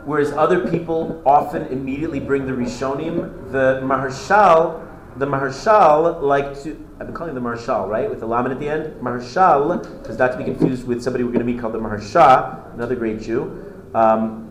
[0.07, 4.86] whereas other people often immediately bring the Rishonim, the Maharshal,
[5.17, 6.87] the Maharshal like to.
[6.99, 9.01] I've been calling him the Maharshal, right, with the lamed at the end.
[9.01, 12.73] Maharshal, because not to be confused with somebody we're going to meet called the Maharsha,
[12.73, 13.63] another great Jew.
[13.93, 14.43] Um,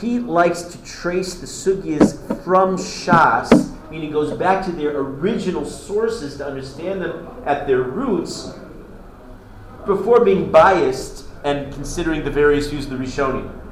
[0.00, 6.36] he likes to trace the sugyas from Shas, meaning goes back to their original sources
[6.36, 8.52] to understand them at their roots,
[9.86, 13.65] before being biased and considering the various views of the Rishonim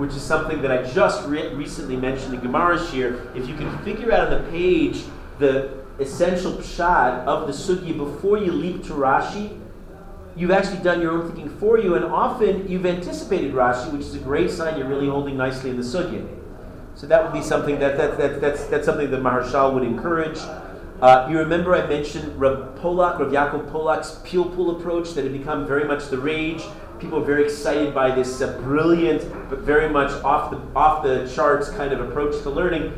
[0.00, 3.36] which is something that I just re- recently mentioned in Gemara shiur.
[3.36, 5.04] If you can figure out on the page
[5.38, 9.60] the essential pshat of the sugya before you leap to Rashi,
[10.34, 14.14] you've actually done your own thinking for you, and often you've anticipated Rashi, which is
[14.14, 16.26] a great sign you're really holding nicely in the sugya.
[16.94, 20.38] So that would be something that, that, that that's, that's something that Maharshal would encourage.
[21.02, 25.66] Uh, you remember I mentioned Rav Polak, Rav Yaakov Polak's Pilpul approach that had become
[25.66, 26.62] very much the rage.
[27.00, 31.30] People are very excited by this uh, brilliant, but very much off the off the
[31.34, 32.92] charts kind of approach to learning.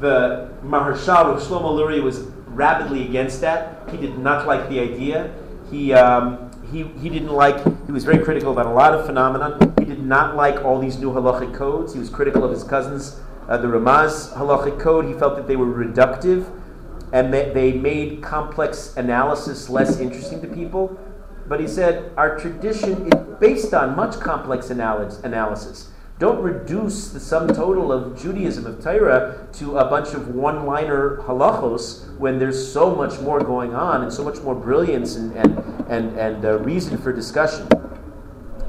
[0.00, 3.88] The Maharshal, Shlomo Luria, was rabidly against that.
[3.90, 5.32] He did not like the idea.
[5.70, 9.58] He um, he, he didn't like, he was very critical about a lot of phenomena.
[9.78, 11.92] He did not like all these new halachic codes.
[11.92, 15.06] He was critical of his cousins, uh, the Ramah's halachic code.
[15.06, 16.50] He felt that they were reductive
[17.12, 20.98] and that they made complex analysis less interesting to people.
[21.48, 25.90] But he said, our tradition is based on much complex analy- analysis.
[26.18, 31.18] Don't reduce the sum total of Judaism, of Torah, to a bunch of one liner
[31.18, 35.58] halachos when there's so much more going on and so much more brilliance and, and,
[35.88, 37.68] and, and uh, reason for discussion.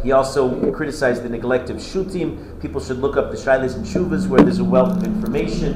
[0.03, 2.61] He also criticized the neglect of shutim.
[2.61, 5.73] People should look up the shilas and shuvas where there's a wealth of information.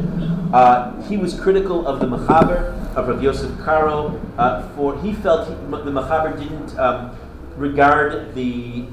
[0.53, 5.47] Uh, he was critical of the mechaber of Rav Yosef Karo uh, for he felt
[5.47, 7.15] he, the mechaber didn't um,
[7.55, 8.85] regard the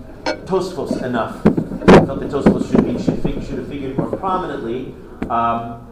[0.47, 1.45] Tosfos enough.
[1.47, 4.95] I felt that Tosfos should, be, should, fig- should have figured more prominently,
[5.29, 5.87] um,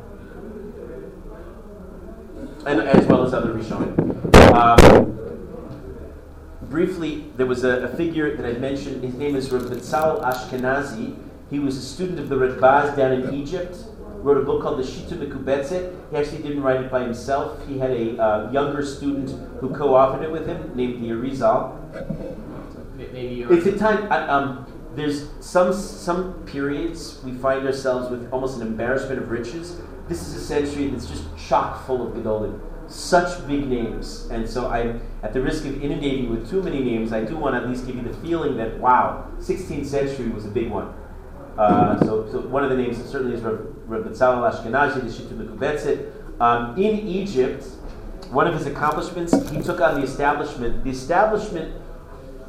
[2.66, 3.96] and as well as other Rishonim.
[4.52, 5.16] Um,
[6.62, 9.02] briefly, there was a, a, figure that I mentioned.
[9.04, 11.16] His name is Rabbi Tzal Ashkenazi.
[11.50, 13.76] He was a student of the Radbaz down in Egypt.
[14.26, 16.10] Wrote a book called the Shita Mekubetzet.
[16.10, 17.64] He actually didn't write it by himself.
[17.68, 21.78] He had a uh, younger student who co-authored it with him, named the Arizal.
[22.96, 24.10] Maybe it's a time.
[24.10, 29.80] Uh, um, there's some some periods we find ourselves with almost an embarrassment of riches.
[30.08, 32.58] This is a century that's just chock full of gedolim
[32.88, 34.26] such big names.
[34.32, 37.36] And so I'm at the risk of inundating you with too many names, I do
[37.36, 40.70] want to at least give you the feeling that, wow, 16th century was a big
[40.70, 40.94] one.
[41.58, 43.42] Uh, so, so one of the names that certainly is
[43.86, 46.12] Rabbi Tzalal Ashkenazi, the Mekubetzet.
[46.40, 47.64] Um, in Egypt,
[48.30, 50.82] one of his accomplishments, he took on the establishment.
[50.82, 51.72] The establishment,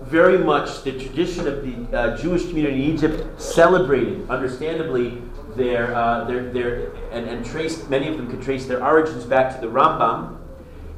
[0.01, 5.21] very much the tradition of the uh, Jewish community in Egypt, celebrated, understandably,
[5.55, 9.53] their, uh, their, their, and, and traced, many of them could trace their origins back
[9.55, 10.37] to the Rambam.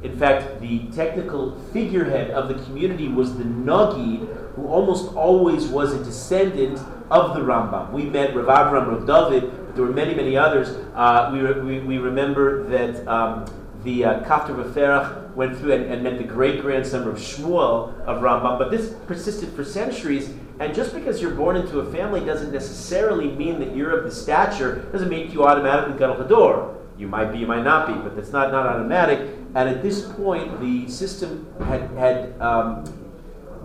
[0.02, 5.92] In fact, the technical figurehead of the community was the Nagid, who almost always was
[5.92, 6.78] a descendant
[7.10, 7.92] of the Rambam.
[7.92, 10.68] We met Rav Avram, Rav David, there were many, many others.
[10.94, 13.46] Uh, we, re- we, we, remember that um,
[13.84, 18.22] the uh, Kaftor Vaferach went through and, and met the great grandson of Shmuel of
[18.22, 20.30] Rambam, but this persisted for centuries.
[20.58, 24.10] And just because you're born into a family doesn't necessarily mean that you're of the
[24.10, 26.76] stature, doesn't make you automatically Gadol Hador.
[26.98, 29.20] You might be, you might not be, but that's not, not automatic.
[29.54, 32.84] And at this point, the system had, had um,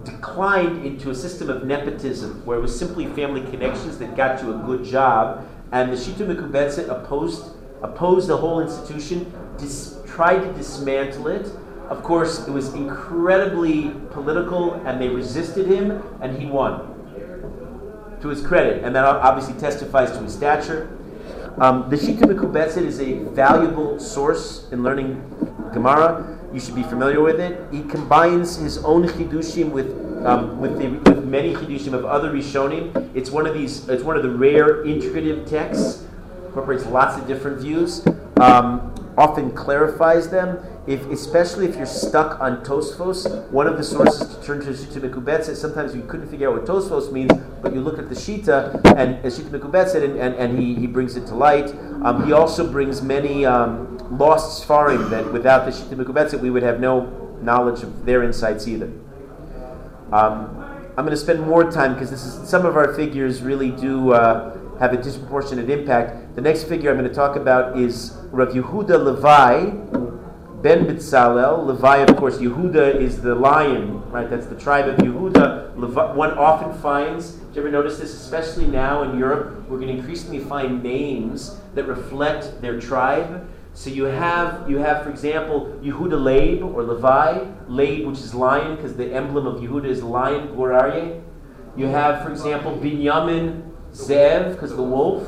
[0.05, 4.53] declined into a system of nepotism, where it was simply family connections that got you
[4.53, 5.45] a good job.
[5.71, 7.51] And the Shita Mekubetzet opposed,
[7.81, 11.47] opposed the whole institution, dis- tried to dismantle it,
[11.89, 16.91] of course, it was incredibly political, and they resisted him, and he won.
[18.21, 20.97] To his credit, and that obviously testifies to his stature.
[21.59, 25.21] Um, the Shita Mekubetzet is a valuable source in learning
[25.73, 26.39] Gemara.
[26.51, 27.61] You should be familiar with it.
[27.71, 29.93] He combines his own chidushim with
[30.25, 33.11] um, with, the, with many chidushim of other rishonim.
[33.15, 33.87] It's one of these.
[33.87, 36.05] It's one of the rare integrative texts.
[36.45, 38.05] Incorporates lots of different views.
[38.39, 44.35] Um, often clarifies them if, especially if you're stuck on Tosfos, one of the sources
[44.35, 47.31] to turn to Shita Mekubetzet, sometimes you couldn't figure out what Tosfos means,
[47.63, 51.15] but you look at the Shita and Shita Mekubetzet and, and, and he, he brings
[51.15, 51.69] it to light.
[52.03, 56.63] Um, he also brings many um, lost sefarim that without the Shita Mekubetzet we would
[56.63, 57.05] have no
[57.41, 58.91] knowledge of their insights either.
[60.11, 60.63] Um,
[60.97, 64.13] I'm going to spend more time because this is some of our figures really do
[64.13, 66.35] uh, have a disproportionate impact.
[66.35, 69.71] The next figure I'm going to talk about is Rav Yehuda Levi,
[70.61, 74.29] Ben Bitzalel, Levi, of course, Yehuda is the lion, right?
[74.29, 75.77] That's the tribe of Yehuda.
[75.77, 79.89] Levi, one often finds, do you ever notice this, especially now in Europe, we're going
[79.89, 83.47] to increasingly find names that reflect their tribe.
[83.75, 88.77] So you have, you have, for example, Yehuda Leib or Levi, Leib, which is lion,
[88.77, 91.21] because the emblem of Yehuda is lion, Gur Aryeh.
[91.75, 95.27] You have, for example, Binyamin Zev, because the wolf.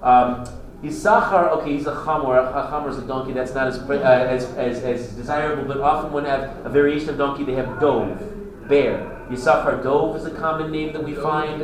[0.00, 0.44] Um,
[0.84, 2.38] Issachar, okay, he's a chamor.
[2.38, 3.32] A chamor is a donkey.
[3.32, 7.18] That's not as, uh, as, as, as, desirable, but often when have a variation of
[7.18, 9.26] donkey, they have Dov, bear.
[9.28, 11.62] Yisachar Dov is a common name that we find.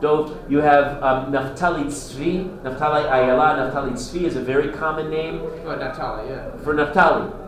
[0.00, 0.38] Dov.
[0.48, 2.62] You have um, Naftali Tzvi.
[2.62, 3.70] Naftali Ayala.
[3.70, 5.40] Naftali Tzvi is a very common name.
[5.42, 6.56] Oh, Naftali, yeah.
[6.62, 7.40] For Naftali.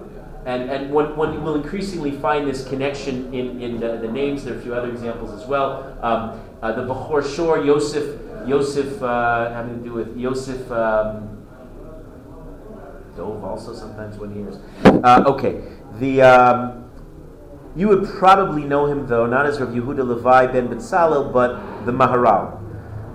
[0.46, 4.44] And, and one, one will increasingly find this connection in, in the, the names.
[4.44, 5.98] There are a few other examples as well.
[6.02, 11.36] Um, uh, the Bechor Shor, Yosef, Yosef, uh, having to do with Yosef um,
[13.16, 14.58] Dov also sometimes one hears.
[14.84, 15.62] Uh, okay,
[15.98, 16.85] the um,
[17.76, 21.92] you would probably know him though not as Rav Yehuda Levi ben Betzalel, but the
[21.92, 22.58] Maharal,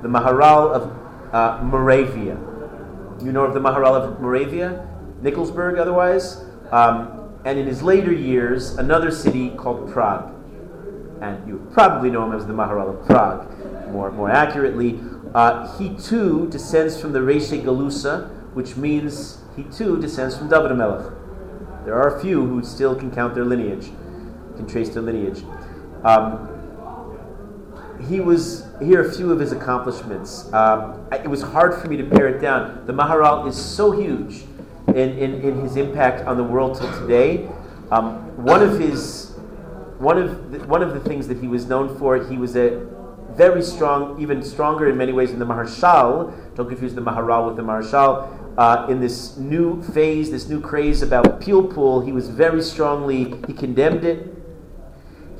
[0.01, 2.37] the Maharal of uh, Moravia.
[3.23, 4.87] You know of the Maharal of Moravia,
[5.21, 6.43] Nikolsburg, otherwise.
[6.71, 10.33] Um, and in his later years, another city called Prague.
[11.21, 13.47] And you probably know him as the Maharal of Prague,
[13.89, 14.99] more, more accurately.
[15.33, 20.75] Uh, he too descends from the Reish Galusa, which means he too descends from David
[20.75, 21.11] Melech.
[21.85, 23.91] There are a few who still can count their lineage,
[24.61, 25.43] can trace their lineage.
[26.03, 26.47] Um,
[28.09, 30.51] he was here are a few of his accomplishments.
[30.53, 32.85] Um, it was hard for me to pare it down.
[32.87, 34.43] The Maharal is so huge
[34.87, 37.47] in, in, in his impact on the world till today.
[37.91, 39.31] Um, one of his
[39.99, 42.87] one of the, one of the things that he was known for, he was a
[43.35, 46.55] very strong, even stronger in many ways than the Maharshal.
[46.55, 48.57] Don't confuse the Maharal with the Maharshal.
[48.57, 53.53] Uh, in this new phase, this new craze about pilpul, he was very strongly, he
[53.53, 54.40] condemned it.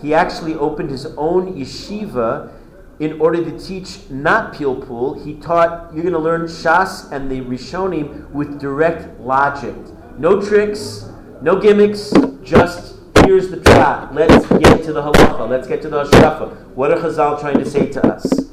[0.02, 2.52] He actually opened his own yeshiva
[3.00, 5.24] in order to teach not pilpul.
[5.24, 9.76] He taught you're going to learn Shas and the Rishonim with direct logic.
[10.18, 11.10] No tricks,
[11.42, 12.96] no gimmicks, just
[13.26, 14.14] here's the trap.
[14.14, 15.50] Let's get to the halacha.
[15.50, 16.68] Let's get to the hashkafa.
[16.76, 18.52] What are Chazal trying to say to us?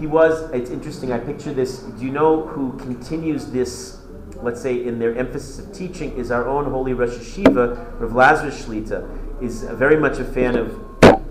[0.00, 1.78] He was, it's interesting, I picture this.
[1.78, 3.98] Do you know who continues this,
[4.36, 8.64] let's say, in their emphasis of teaching, is our own holy Rosh Yeshiva, Rav Lazarus
[8.64, 10.78] Shlita, is very much a fan of,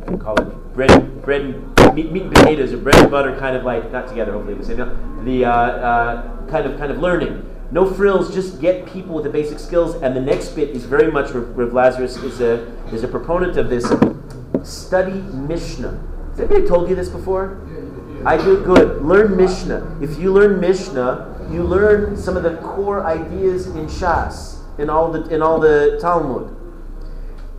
[0.09, 3.55] we call it bread, bread and meat, meat and potatoes, or bread and butter, kind
[3.55, 7.43] of like, not together, hopefully, say, no, the uh, uh, kind of kind of learning.
[7.69, 9.95] No frills, just get people with the basic skills.
[9.95, 13.69] And the next bit is very much Rav Lazarus is a is a proponent of
[13.69, 13.91] this.
[14.63, 16.01] Study Mishnah.
[16.31, 17.61] Has anybody told you this before?
[18.25, 19.03] I do good.
[19.03, 19.97] Learn Mishnah.
[20.01, 25.11] If you learn Mishnah, you learn some of the core ideas in Shas, in all
[25.11, 26.56] the in all the Talmud.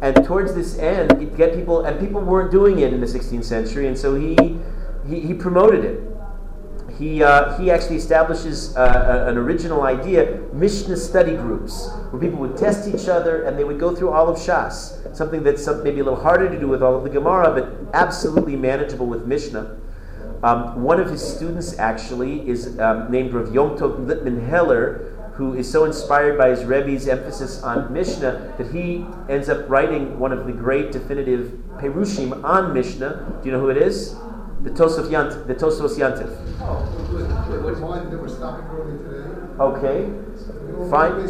[0.01, 3.87] And towards this end, get people and people weren't doing it in the 16th century,
[3.87, 4.37] and so he
[5.09, 6.09] he, he promoted it
[6.99, 12.57] he, uh, he actually establishes uh, an original idea Mishnah study groups, where people would
[12.57, 16.01] test each other and they would go through all of Shas, something that's some, maybe
[16.01, 19.79] a little harder to do with all of the Gemara, but absolutely manageable with Mishnah.
[20.43, 25.55] Um, one of his students actually is um, named Rav Yom Tov Lippman Heller, who
[25.55, 30.33] is so inspired by his Rebbe's emphasis on Mishnah that he ends up writing one
[30.33, 33.39] of the great definitive Perushim on Mishnah.
[33.41, 34.17] Do you know who it is?
[34.63, 36.37] the Tosaf Yant, the Tosfos Yontif.
[36.61, 36.85] Oh.
[37.11, 37.31] Good.
[37.81, 39.25] One that we're stopping early today.
[39.61, 40.11] Okay.
[40.91, 41.27] Fine.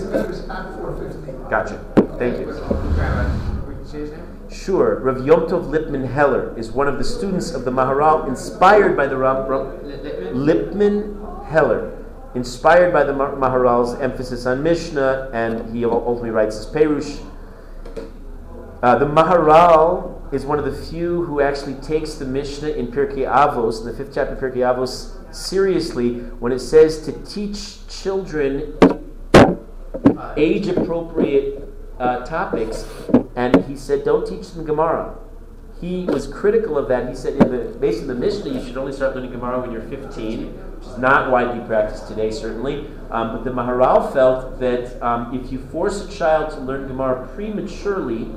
[1.50, 1.78] Gotcha.
[2.18, 2.46] Thank you.
[4.50, 4.98] Sure.
[5.00, 9.06] Rav Yom Tov Lipman Heller is one of the students of the Maharal, inspired by
[9.06, 11.14] the Ram Lipman
[11.46, 11.92] Heller,
[12.39, 17.18] inspired by the Maharal's emphasis on Mishnah, and he ultimately writes his Perush.
[18.80, 23.26] Uh, the Maharal is one of the few who actually takes the Mishnah in Pirkei
[23.26, 28.78] Avos, in the fifth chapter of Pirkei Avos, seriously when it says to teach children
[30.36, 31.68] age appropriate
[31.99, 32.86] uh, topics.
[33.34, 35.16] And he said, don't teach them Gemara.
[35.80, 37.09] He was critical of that.
[37.09, 39.72] He said, in the, based on the Mishnah, you should only start learning Gemara when
[39.72, 42.87] you're 15, which is not widely practiced today, certainly.
[43.11, 47.26] Um, but the Maharal felt that um, if you force a child to learn Gemara
[47.35, 48.31] prematurely,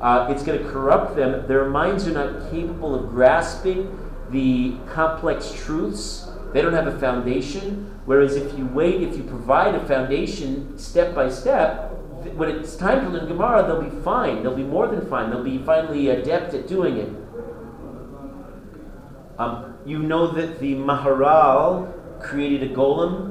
[0.00, 1.46] uh, it's going to corrupt them.
[1.48, 3.98] Their minds are not capable of grasping
[4.30, 6.28] the complex truths.
[6.52, 7.90] They don't have a foundation.
[8.04, 11.90] Whereas if you wait, if you provide a foundation step by step,
[12.34, 14.42] when it's time to learn Gemara, they'll be fine.
[14.42, 15.30] They'll be more than fine.
[15.30, 17.08] They'll be finally adept at doing it.
[19.38, 23.30] Um, you know that the Maharal created a golem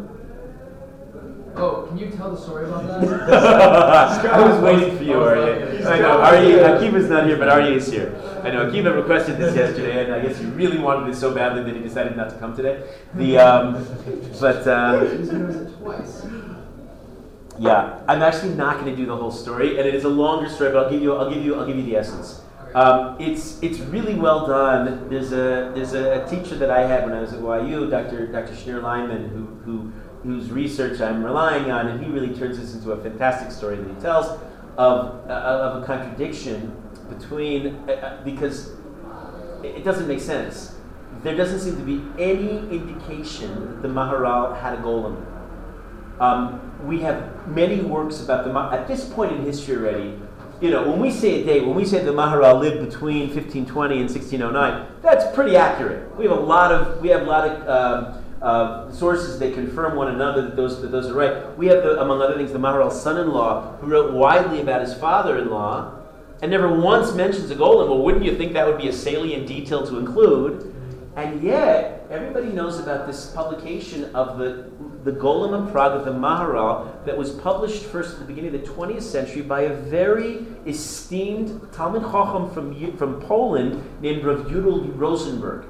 [1.56, 4.26] Oh, can you tell the story about that?
[4.34, 5.86] I was waiting for you, Aryeh.
[5.86, 8.16] I know, Aryeh, Akiva's not here, but Aryeh is here.
[8.44, 11.64] I know, Akiva requested this yesterday, and I guess he really wanted it so badly
[11.64, 12.84] that he decided not to come today.
[13.16, 13.86] The, um,
[14.40, 15.06] but, uh,
[17.60, 20.48] yeah, I'm actually not going to do the whole story, and it is a longer
[20.50, 22.42] story, but I'll give you, I'll give you, I'll give you the essence.
[22.76, 25.10] Um, it's it's really well done.
[25.10, 28.28] There's a there's a, teacher that I had when I was at YU, Dr.
[28.28, 28.54] Dr.
[28.54, 29.92] Shnayer Leiman, who who
[30.24, 33.88] whose research I'm relying on, and he really turns this into a fantastic story that
[33.88, 34.28] he tells
[34.78, 36.76] of, uh, of a contradiction
[37.10, 38.72] between, uh, uh, because
[39.64, 40.76] it doesn't make sense.
[41.24, 45.26] There doesn't seem to be any indication that the Maharal had a golem.
[46.20, 50.20] Um, we have many works about the at this point in history already.
[50.62, 54.02] You know, when we say a date, when we say the Maharal lived between 1520
[54.02, 56.14] and 1609, that's pretty accurate.
[56.18, 59.96] We have a lot of we have a lot of um, uh, sources that confirm
[59.96, 61.58] one another that those, that those are right.
[61.58, 65.96] We have, the, among other things, the Maharal's son-in-law, who wrote widely about his father-in-law,
[66.42, 67.88] and never once mentions a golem.
[67.88, 70.74] Well, wouldn't you think that would be a salient detail to include?
[71.16, 74.70] And yet, everybody knows about this publication of the,
[75.04, 78.62] the Golem of Prague of the Maharal that was published first at the beginning of
[78.62, 84.92] the 20th century by a very esteemed Talmud Chacham from, from Poland named Rav Yudel
[84.98, 85.66] Rosenberg.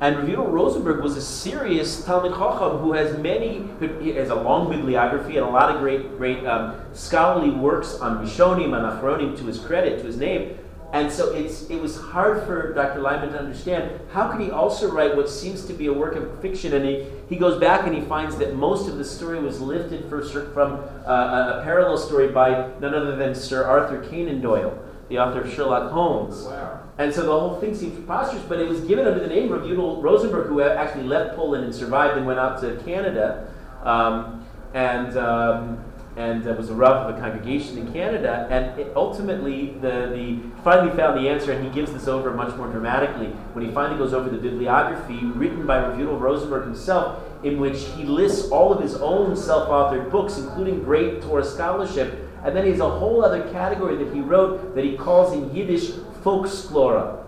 [0.00, 3.68] And Rav Yudel Rosenberg was a serious Talmud Chacham who has many,
[4.00, 8.24] he has a long bibliography and a lot of great, great um, scholarly works on
[8.24, 10.58] Rishonim and Achronim to his credit, to his name.
[10.92, 13.00] And so it's, it was hard for Dr.
[13.00, 16.40] Leiman to understand how could he also write what seems to be a work of
[16.40, 16.74] fiction?
[16.74, 20.08] And he, he goes back and he finds that most of the story was lifted
[20.08, 20.20] for,
[20.52, 20.72] from
[21.06, 24.76] uh, a, parallel story by none other than Sir Arthur Conan Doyle,
[25.08, 26.42] the author of Sherlock Holmes.
[26.42, 26.80] Wow.
[26.98, 29.62] And so the whole thing seems preposterous, but it was given under the name of
[29.62, 33.48] Yudel Rosenberg, who actually left Poland and survived and went out to Canada.
[33.84, 35.84] Um, and um,
[36.16, 38.46] and uh, was a rav of a congregation in Canada.
[38.50, 42.66] And ultimately, the, the finally found the answer, and he gives this over much more
[42.66, 47.60] dramatically when he finally goes over the bibliography written by Rav Yudel Rosenberg himself, in
[47.60, 52.26] which he lists all of his own self-authored books, including great Torah scholarship.
[52.44, 55.54] And then he has a whole other category that he wrote that he calls in
[55.54, 55.90] Yiddish
[56.22, 57.24] folksklora.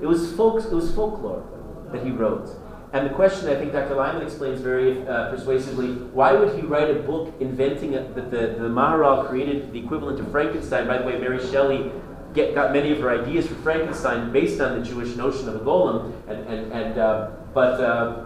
[0.00, 1.44] It was folks, it was folklore
[1.92, 2.48] that he wrote.
[2.92, 3.94] And the question, I think Dr.
[3.94, 8.68] Leiman explains very uh, persuasively, why would he write a book inventing that the, the
[8.68, 10.88] Maharal created the equivalent of Frankenstein?
[10.88, 11.92] By the way, Mary Shelley
[12.34, 15.60] get, got many of her ideas for Frankenstein based on the Jewish notion of a
[15.60, 16.12] golem.
[16.26, 18.24] And, and, and, uh, but uh,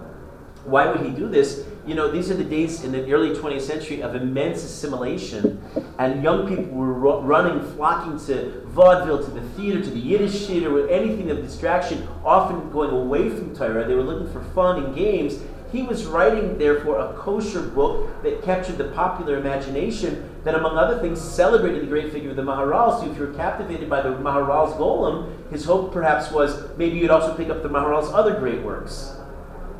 [0.65, 1.67] why would he do this?
[1.87, 5.63] You know, these are the days in the early 20th century of immense assimilation,
[5.99, 10.47] and young people were ru- running, flocking to vaudeville, to the theater, to the Yiddish
[10.47, 13.87] theater, with anything of distraction, often going away from Torah.
[13.87, 15.41] They were looking for fun and games.
[15.73, 21.03] He was writing, therefore, a kosher book that captured the popular imagination, that, among other
[21.03, 22.99] things, celebrated the great figure of the Maharal.
[22.99, 27.11] So, if you were captivated by the Maharal's golem, his hope perhaps was maybe you'd
[27.11, 29.15] also pick up the Maharal's other great works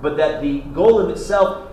[0.03, 1.71] but that the golem itself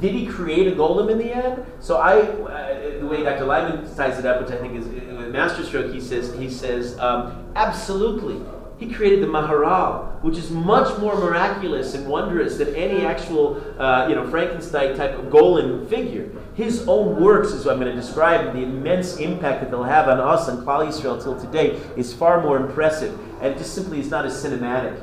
[0.00, 1.64] did he create a golem in the end?
[1.80, 3.44] So I, uh, the way Dr.
[3.44, 7.52] Leiman ties it up, which I think is with masterstroke, he says he says um,
[7.54, 8.40] absolutely.
[8.78, 14.06] He created the Maharal, which is much more miraculous and wondrous than any actual, uh,
[14.06, 16.30] you know, Frankenstein type of golem figure.
[16.54, 20.20] His own works, as I'm going to describe, the immense impact that they'll have on
[20.20, 24.26] us and Klal Yisrael till today, is far more impressive, and just simply is not
[24.26, 25.02] as cinematic.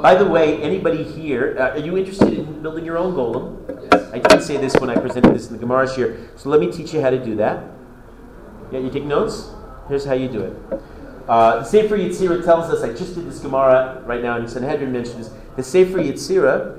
[0.00, 3.88] By the way, anybody here, uh, are you interested in building your own golem?
[3.92, 4.10] Yes.
[4.12, 6.70] I didn't say this when I presented this in the Gemara here, so let me
[6.70, 7.64] teach you how to do that.
[8.70, 9.50] Yeah, you take notes?
[9.88, 10.82] Here's how you do it.
[11.28, 14.92] Uh, the Sefer Yetzirah tells us, I just did this Gemara right now, and Sanhedrin
[14.92, 15.30] mentions this.
[15.56, 16.78] The Sefer Yetzirah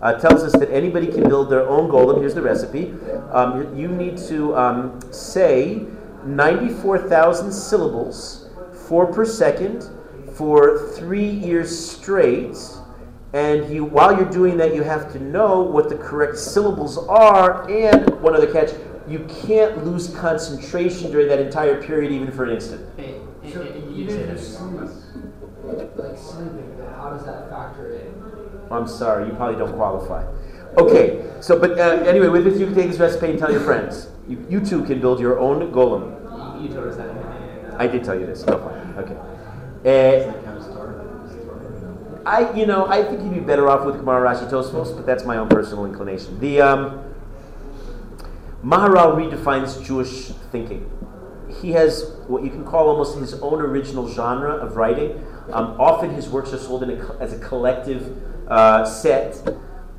[0.00, 2.20] uh, tells us that anybody can build their own golem.
[2.20, 2.94] Here's the recipe.
[3.32, 5.86] Um, you need to um, say
[6.24, 8.48] 94,000 syllables,
[8.88, 9.88] four per second,
[10.34, 12.56] for three years straight.
[13.34, 17.70] And you, while you're doing that, you have to know what the correct syllables are.
[17.70, 18.72] And one other catch:
[19.08, 22.86] you can't lose concentration during that entire period, even for an instant.
[22.96, 24.38] Hey, hey, So hey, you even say you again.
[24.38, 28.12] sleep, like sleeping, how does that factor in?
[28.70, 30.26] I'm sorry, you probably don't qualify.
[30.76, 33.60] Okay, so but uh, anyway, with this, you can take this recipe and tell your
[33.60, 34.08] friends.
[34.28, 36.60] You, you too can build your own golem.
[36.60, 37.80] You, you told us that.
[37.80, 38.44] I did tell you this.
[38.46, 38.94] No, fine.
[39.04, 39.16] Okay.
[39.84, 40.32] Uh,
[42.24, 45.24] I, you know, I think you'd be better off with Gemara Rashi Tosfos, but that's
[45.24, 46.38] my own personal inclination.
[46.38, 47.14] The um,
[48.64, 50.88] Maharal redefines Jewish thinking.
[51.60, 55.22] He has what you can call almost his own original genre of writing.
[55.52, 58.16] Um, often his works are sold in a, as a collective
[58.48, 59.42] uh, set.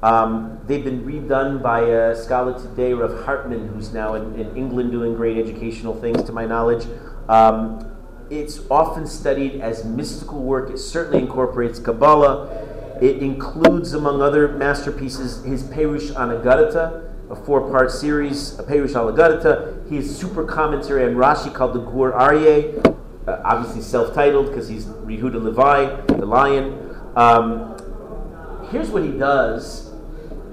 [0.02, 4.92] Um, they've been redone by a scholar today, Rav Hartman, who's now in, in England
[4.92, 6.88] doing great educational things, to my knowledge.
[7.28, 7.93] Um,
[8.40, 10.70] it's often studied as mystical work.
[10.70, 12.98] It certainly incorporates Kabbalah.
[13.02, 19.12] It includes, among other masterpieces, his Perush on Agadata, a four-part series, a Perush al
[19.12, 19.90] Agadata.
[19.90, 25.42] His super commentary on Rashi called the Gur Aryeh, uh, obviously self-titled because he's Rehuda
[25.42, 26.96] Levi, the lion.
[27.16, 29.92] Um, here's what he does,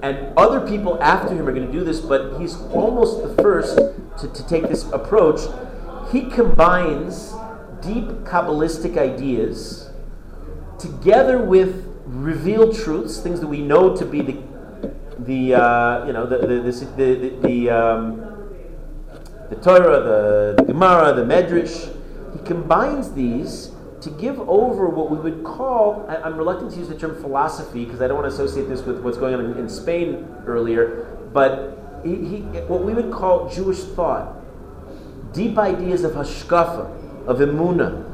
[0.03, 3.77] and other people after him are going to do this, but he's almost the first
[3.77, 5.41] to, to take this approach.
[6.11, 7.35] He combines
[7.83, 9.91] deep Kabbalistic ideas
[10.79, 14.43] together with revealed truths, things that we know to be the,
[15.21, 18.17] the uh, you know, the, the, the, the, um,
[19.49, 21.97] the Torah, the, the Gemara, the Medrash.
[22.33, 26.89] He combines these to give over what we would call, I, I'm reluctant to use
[26.89, 29.59] the term philosophy because I don't want to associate this with what's going on in,
[29.59, 34.37] in Spain earlier, but he, he, what we would call Jewish thought,
[35.35, 38.07] deep ideas of hashkafa, of emuna,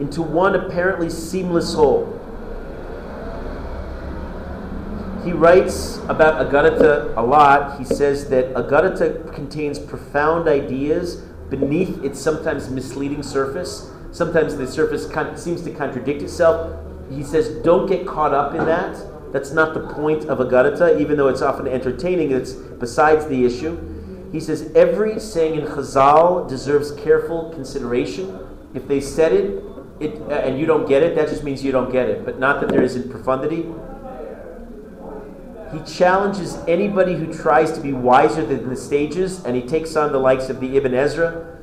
[0.00, 2.20] into one apparently seamless whole.
[5.24, 7.78] He writes about Agadata a lot.
[7.78, 13.90] He says that Agadata contains profound ideas beneath its sometimes misleading surface.
[14.12, 16.78] Sometimes the surface con- seems to contradict itself.
[17.10, 19.02] He says, don't get caught up in that.
[19.32, 23.93] That's not the point of Agadata, even though it's often entertaining, it's besides the issue.
[24.34, 28.36] He says, every saying in Chazal deserves careful consideration.
[28.74, 29.62] If they said it,
[30.00, 32.40] it uh, and you don't get it, that just means you don't get it, but
[32.40, 33.64] not that there isn't profundity.
[35.72, 40.10] He challenges anybody who tries to be wiser than the stages, and he takes on
[40.10, 41.60] the likes of the Ibn Ezra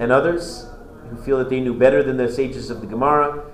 [0.00, 0.64] and others
[1.10, 3.44] who feel that they knew better than the sages of the Gemara.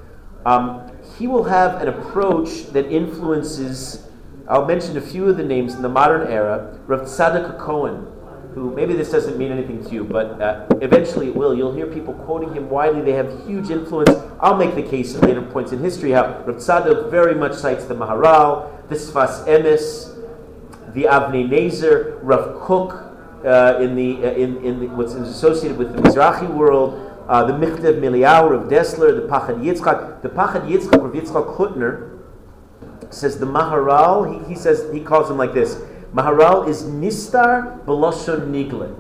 [0.46, 4.06] Um, he will have an approach that influences
[4.48, 6.78] I'll mention a few of the names in the modern era.
[6.86, 8.11] Rav Tzadok Cohen,
[8.54, 11.54] who maybe this doesn't mean anything to you, but uh, eventually it will.
[11.54, 13.00] You'll hear people quoting him widely.
[13.00, 14.10] They have huge influence.
[14.40, 17.94] I'll make the case at later points in history how Rav very much cites the
[17.94, 20.14] Maharal, the Sfas Emes,
[20.92, 23.08] the Avnei Nezer, Rav Kook,
[23.44, 27.52] uh, in, the, uh, in, in the, what's associated with the Mizrahi world, uh, the
[27.52, 30.22] Michtav MeEliyahu of Dessler, the Pachad Yitzchak.
[30.22, 32.18] The Pachad Yitzchak, Rav Yitzchak Hutner,
[33.10, 35.80] says the Maharal, he, he says, he calls him like this
[36.12, 38.94] Maharal is Nistar Beloshon Nigle.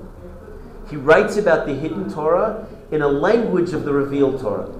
[0.88, 4.72] He writes about the hidden Torah in a language of the revealed Torah.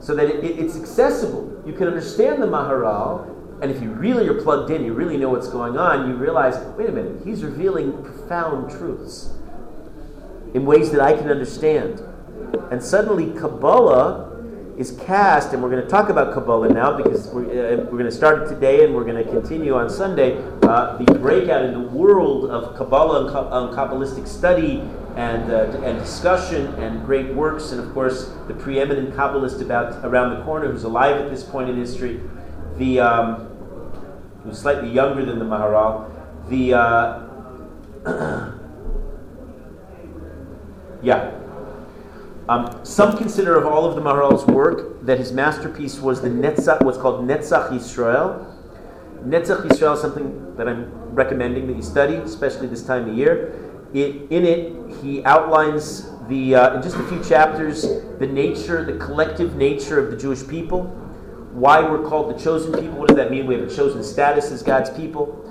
[0.00, 1.62] So that it, it, it's accessible.
[1.64, 3.32] You can understand the Maharal,
[3.62, 6.56] and if you really are plugged in, you really know what's going on, you realize,
[6.76, 9.32] wait a minute, he's revealing profound truths
[10.52, 12.02] in ways that I can understand.
[12.72, 14.35] And suddenly Kabbalah
[14.76, 18.04] is cast, and we're going to talk about Kabbalah now because we're, uh, we're going
[18.04, 20.36] to start it today and we're going to continue on Sunday.
[20.62, 24.82] Uh, the breakout in the world of Kabbalah and, Kabbalistic study
[25.16, 30.36] and, uh, and discussion and great works, and of course, the preeminent Kabbalist about around
[30.36, 32.20] the corner who's alive at this point in history,
[32.76, 33.46] the um,
[34.44, 36.10] who's slightly younger than the Maharal,
[36.50, 37.22] the uh,
[41.02, 41.45] yeah.
[42.48, 46.82] Um, some consider of all of the Maharal's work that his masterpiece was the Netzach,
[46.84, 48.54] what's called Netzach Yisrael.
[49.24, 53.52] Netzach Yisrael is something that I'm recommending that you study, especially this time of year.
[53.92, 57.82] It, in it, he outlines the uh, in just a few chapters
[58.18, 60.84] the nature, the collective nature of the Jewish people,
[61.52, 62.98] why we're called the chosen people.
[62.98, 63.46] What does that mean?
[63.46, 65.42] We have a chosen status as God's people.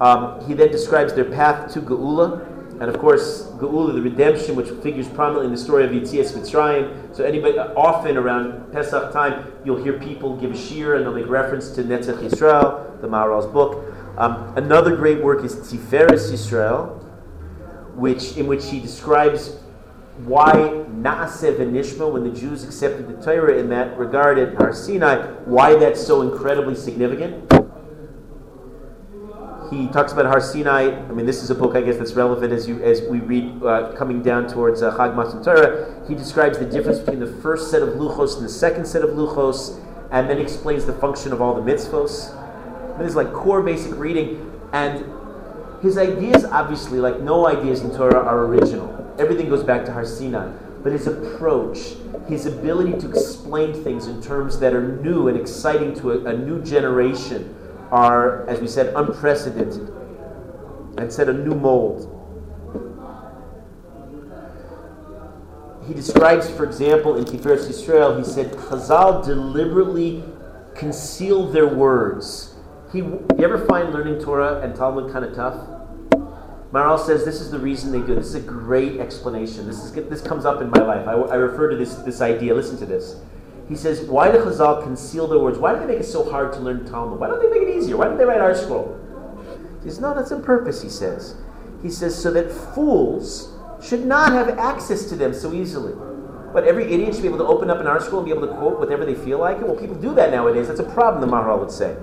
[0.00, 4.68] Um, he then describes their path to Geula, and of course, Geula, the redemption, which
[4.82, 7.14] figures prominently in the story of Yetzias Mitzrayim.
[7.14, 11.28] So anybody, often around Pesach time, you'll hear people give a shiur and they'll make
[11.28, 13.94] reference to Netzach Yisrael, the Maharal's book.
[14.18, 17.00] Um, another great work is Tiferes Yisrael,
[17.94, 19.56] which in which he describes
[20.24, 24.72] why Na'aseh and Nishma, when the Jews accepted the Torah in that regard at Har
[24.72, 27.48] Sinai, why that's so incredibly significant
[29.70, 30.90] he talks about Har Sinai.
[30.90, 33.62] I mean, this is a book, I guess, that's relevant as you as we read
[33.62, 36.02] uh, coming down towards uh, Chag Matan Torah.
[36.08, 39.10] He describes the difference between the first set of luchos and the second set of
[39.10, 42.36] luchos, and then explains the function of all the mitzvos.
[42.98, 45.04] This is like core basic reading, and
[45.82, 49.14] his ideas, obviously, like no ideas in Torah, are original.
[49.18, 50.50] Everything goes back to Har Sinai.
[50.82, 51.94] But his approach,
[52.28, 56.36] his ability to explain things in terms that are new and exciting to a, a
[56.36, 57.54] new generation
[57.90, 59.88] are, as we said, unprecedented
[60.98, 62.10] and set a new mold.
[65.86, 70.24] He describes, for example, in Tiferes Yisrael, he said, Chazal deliberately
[70.74, 72.54] concealed their words.
[72.90, 75.68] He, you ever find learning Torah and Talmud kind of tough?
[76.72, 78.16] Maharal says this is the reason they do it.
[78.16, 79.66] This is a great explanation.
[79.66, 81.06] This, is, this comes up in my life.
[81.06, 82.54] I, I refer to this, this idea.
[82.54, 83.16] Listen to this.
[83.68, 85.58] He says, why do Chazal conceal their words?
[85.58, 87.18] Why do they make it so hard to learn Talmud?
[87.18, 87.96] Why don't they make it easier?
[87.96, 89.82] Why don't they write ArtScroll?
[89.82, 91.36] He says, no, that's on purpose, he says.
[91.82, 93.52] He says, so that fools
[93.82, 95.94] should not have access to them so easily.
[96.52, 98.54] But every idiot should be able to open up an ArtScroll and be able to
[98.54, 99.60] quote whatever they feel like.
[99.60, 100.68] Well, people do that nowadays.
[100.68, 101.96] That's a problem, the Maharal would say.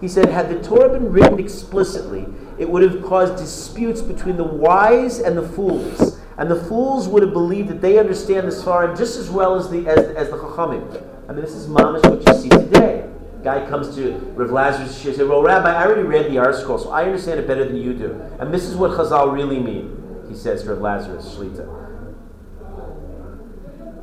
[0.00, 2.26] He said, had the Torah been written explicitly,
[2.58, 6.20] it would have caused disputes between the wise and the fools.
[6.38, 9.70] And the fools would have believed that they understand the sefarim just as well as
[9.70, 11.02] the, as, as the Chachamim.
[11.28, 13.08] I mean, this is mamish what you see today.
[13.42, 16.90] Guy comes to Rav Lazarus and says, Well, Rabbi, I already read the ArtScroll, so
[16.90, 18.20] I understand it better than you do.
[18.38, 21.86] And this is what Chazal really mean, he says to Lazarus Shlita.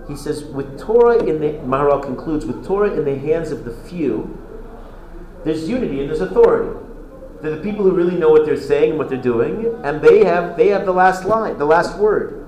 [0.07, 3.73] He says, with Torah in the, Maharal concludes, with Torah in the hands of the
[3.73, 4.37] few,
[5.45, 6.77] there's unity and there's authority.
[7.41, 10.23] They're the people who really know what they're saying and what they're doing, and they
[10.23, 12.42] have they have the last line, the last word.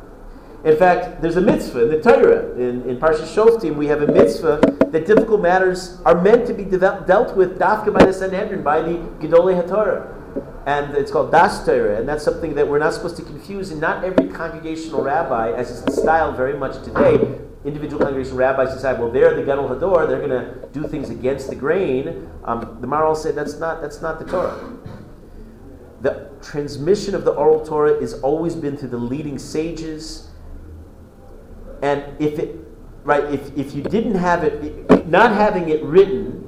[0.65, 2.51] In fact, there's a mitzvah in the Torah.
[2.55, 4.59] In, in Parsha Shoftim, we have a mitzvah
[4.89, 8.93] that difficult matters are meant to be dealt with dafka by the Sanhedrin, by the
[9.19, 10.11] Gedolei HaTorah.
[10.65, 13.69] And it's called Das Torah, and that's something that we're not supposed to confuse.
[13.69, 18.73] And not every congregational rabbi, as is the style very much today, individual congregational rabbis
[18.73, 22.27] decide, well, they're the Gadol Hador, they're going to do things against the grain.
[22.43, 24.59] Um, the Maharal said that's not, that's not the Torah.
[26.01, 30.31] The transmission of the oral Torah has always been through the leading sages.
[31.85, 32.55] And if it,
[33.03, 36.41] right, if, if you didn't have it, not having it written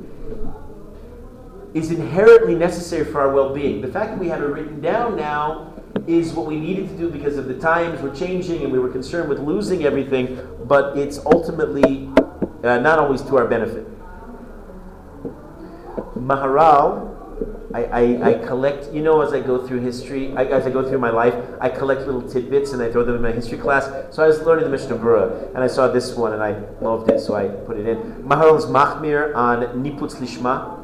[1.76, 3.82] is inherently necessary for our well being.
[3.82, 5.76] The fact that we have it written down now
[6.08, 8.90] is what we needed to do because of the times were changing and we were
[8.90, 12.10] concerned with losing everything, but it's ultimately
[12.64, 13.86] uh, not always to our benefit.
[16.16, 17.16] Maharal
[17.74, 20.88] I, I, I, collect, you know, as I go through history, I, as I go
[20.88, 24.16] through my life, I collect little tidbits and I throw them in my history class.
[24.16, 26.52] So I was learning the Mishnah Berurah, and I saw this one and I
[26.82, 27.98] loved it, so I put it in.
[28.24, 30.82] Maharal is Machmir on Niputz Lishma.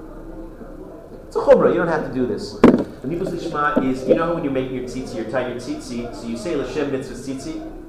[1.28, 2.56] It's a chumrah, you don't have to do this.
[2.56, 6.28] Niputz Lishma is, you know when you make your tzitzi, you're tying your tzitzi, so
[6.28, 7.83] you say Lashem Mitzvah Tzitzi.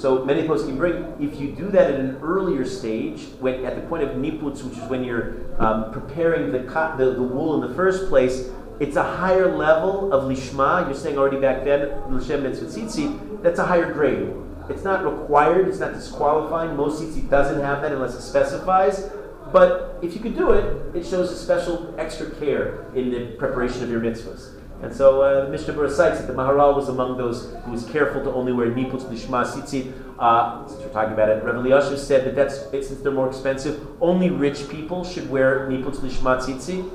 [0.00, 3.82] So many poskim bring, if you do that at an earlier stage, when at the
[3.82, 6.60] point of niputz, which is when you're um, preparing the,
[6.96, 8.48] the, the wool in the first place,
[8.78, 10.86] it's a higher level of lishma.
[10.86, 14.32] You're saying already back then, l'shem mitzvah that's a higher grade.
[14.70, 16.78] It's not required, it's not disqualifying.
[16.78, 19.10] Most tzitzit doesn't have that unless it specifies.
[19.52, 23.82] But if you could do it, it shows a special extra care in the preparation
[23.82, 24.59] of your mitzvahs.
[24.82, 27.84] And so uh, the Mishnah Berurah cites that the Maharal was among those who was
[27.84, 29.92] careful to only wear niputz lishma tzitzit.
[30.18, 33.86] Uh, since we're talking about it, Rav Elyashiv said that that's since they're more expensive,
[34.00, 36.90] only rich people should wear niputz lishma tzitzit.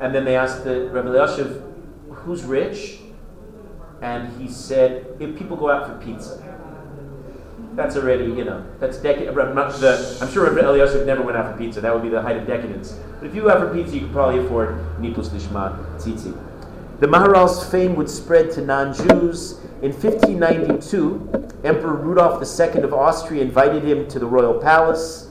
[0.00, 1.62] And then they asked the Rav Elyashiv,
[2.10, 3.00] "Who's rich?"
[4.00, 6.42] And he said, "If people go out for pizza."
[7.74, 9.38] That's already, you know, that's decadent.
[9.38, 11.80] I'm sure Rabbi Elyashiv never went out for pizza.
[11.80, 12.98] That would be the height of decadence.
[13.18, 16.51] But if you go out for pizza, you could probably afford niputz lishma tzitzit.
[17.02, 19.58] The Maharal's fame would spread to non Jews.
[19.82, 25.28] In 1592, Emperor Rudolf II of Austria invited him to the royal palace.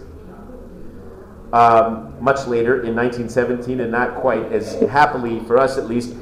[1.53, 6.13] Um, much later, in 1917, and not quite as happily for us at least,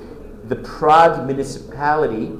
[0.50, 2.32] the Prague municipality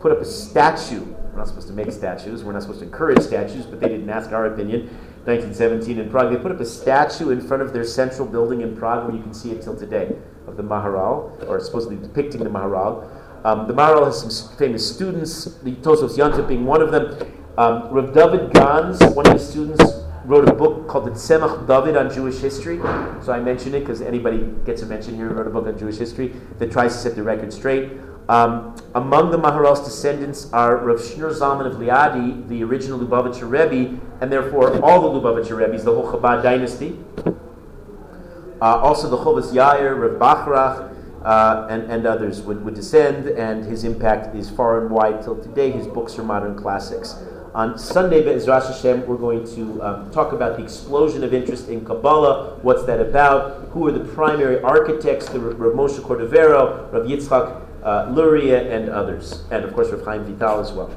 [0.00, 1.04] put up a statue.
[1.04, 4.10] We're not supposed to make statues, we're not supposed to encourage statues, but they didn't
[4.10, 4.88] ask our opinion.
[5.24, 8.76] 1917 in Prague, they put up a statue in front of their central building in
[8.76, 10.16] Prague where you can see it till today
[10.50, 13.08] of the Maharal, or supposedly depicting the Maharal.
[13.44, 17.16] Um, the Maharal has some famous students, the Tosfos Yontif being one of them.
[17.56, 19.82] Um, Rav David Gans, one of his students,
[20.24, 22.78] wrote a book called the Tzemach David on Jewish history.
[23.22, 25.78] So I mention it because anybody gets a mention here, who wrote a book on
[25.78, 27.92] Jewish history that tries to set the record straight.
[28.28, 33.98] Um, among the Maharal's descendants are Rav Shneur Zalman of Liadi, the original Lubavitcher Rebbe,
[34.20, 36.96] and therefore all the Lubavitcher Rebbe's, the whole Chabad dynasty.
[38.60, 40.94] Uh, also, the Chovas Yair, Rav Bachrach,
[41.24, 45.40] uh, and, and others would, would descend, and his impact is far and wide till
[45.40, 45.70] today.
[45.70, 47.16] His books are modern classics.
[47.54, 51.84] On Sunday, Be'ezras Hashem, we're going to um, talk about the explosion of interest in
[51.84, 52.58] Kabbalah.
[52.62, 53.68] What's that about?
[53.70, 55.28] Who are the primary architects?
[55.28, 59.42] The Rav Moshe Cordovero, Rav Yitzchak uh, Luria, and others.
[59.50, 60.90] And of course, Rav Chaim Vital as well.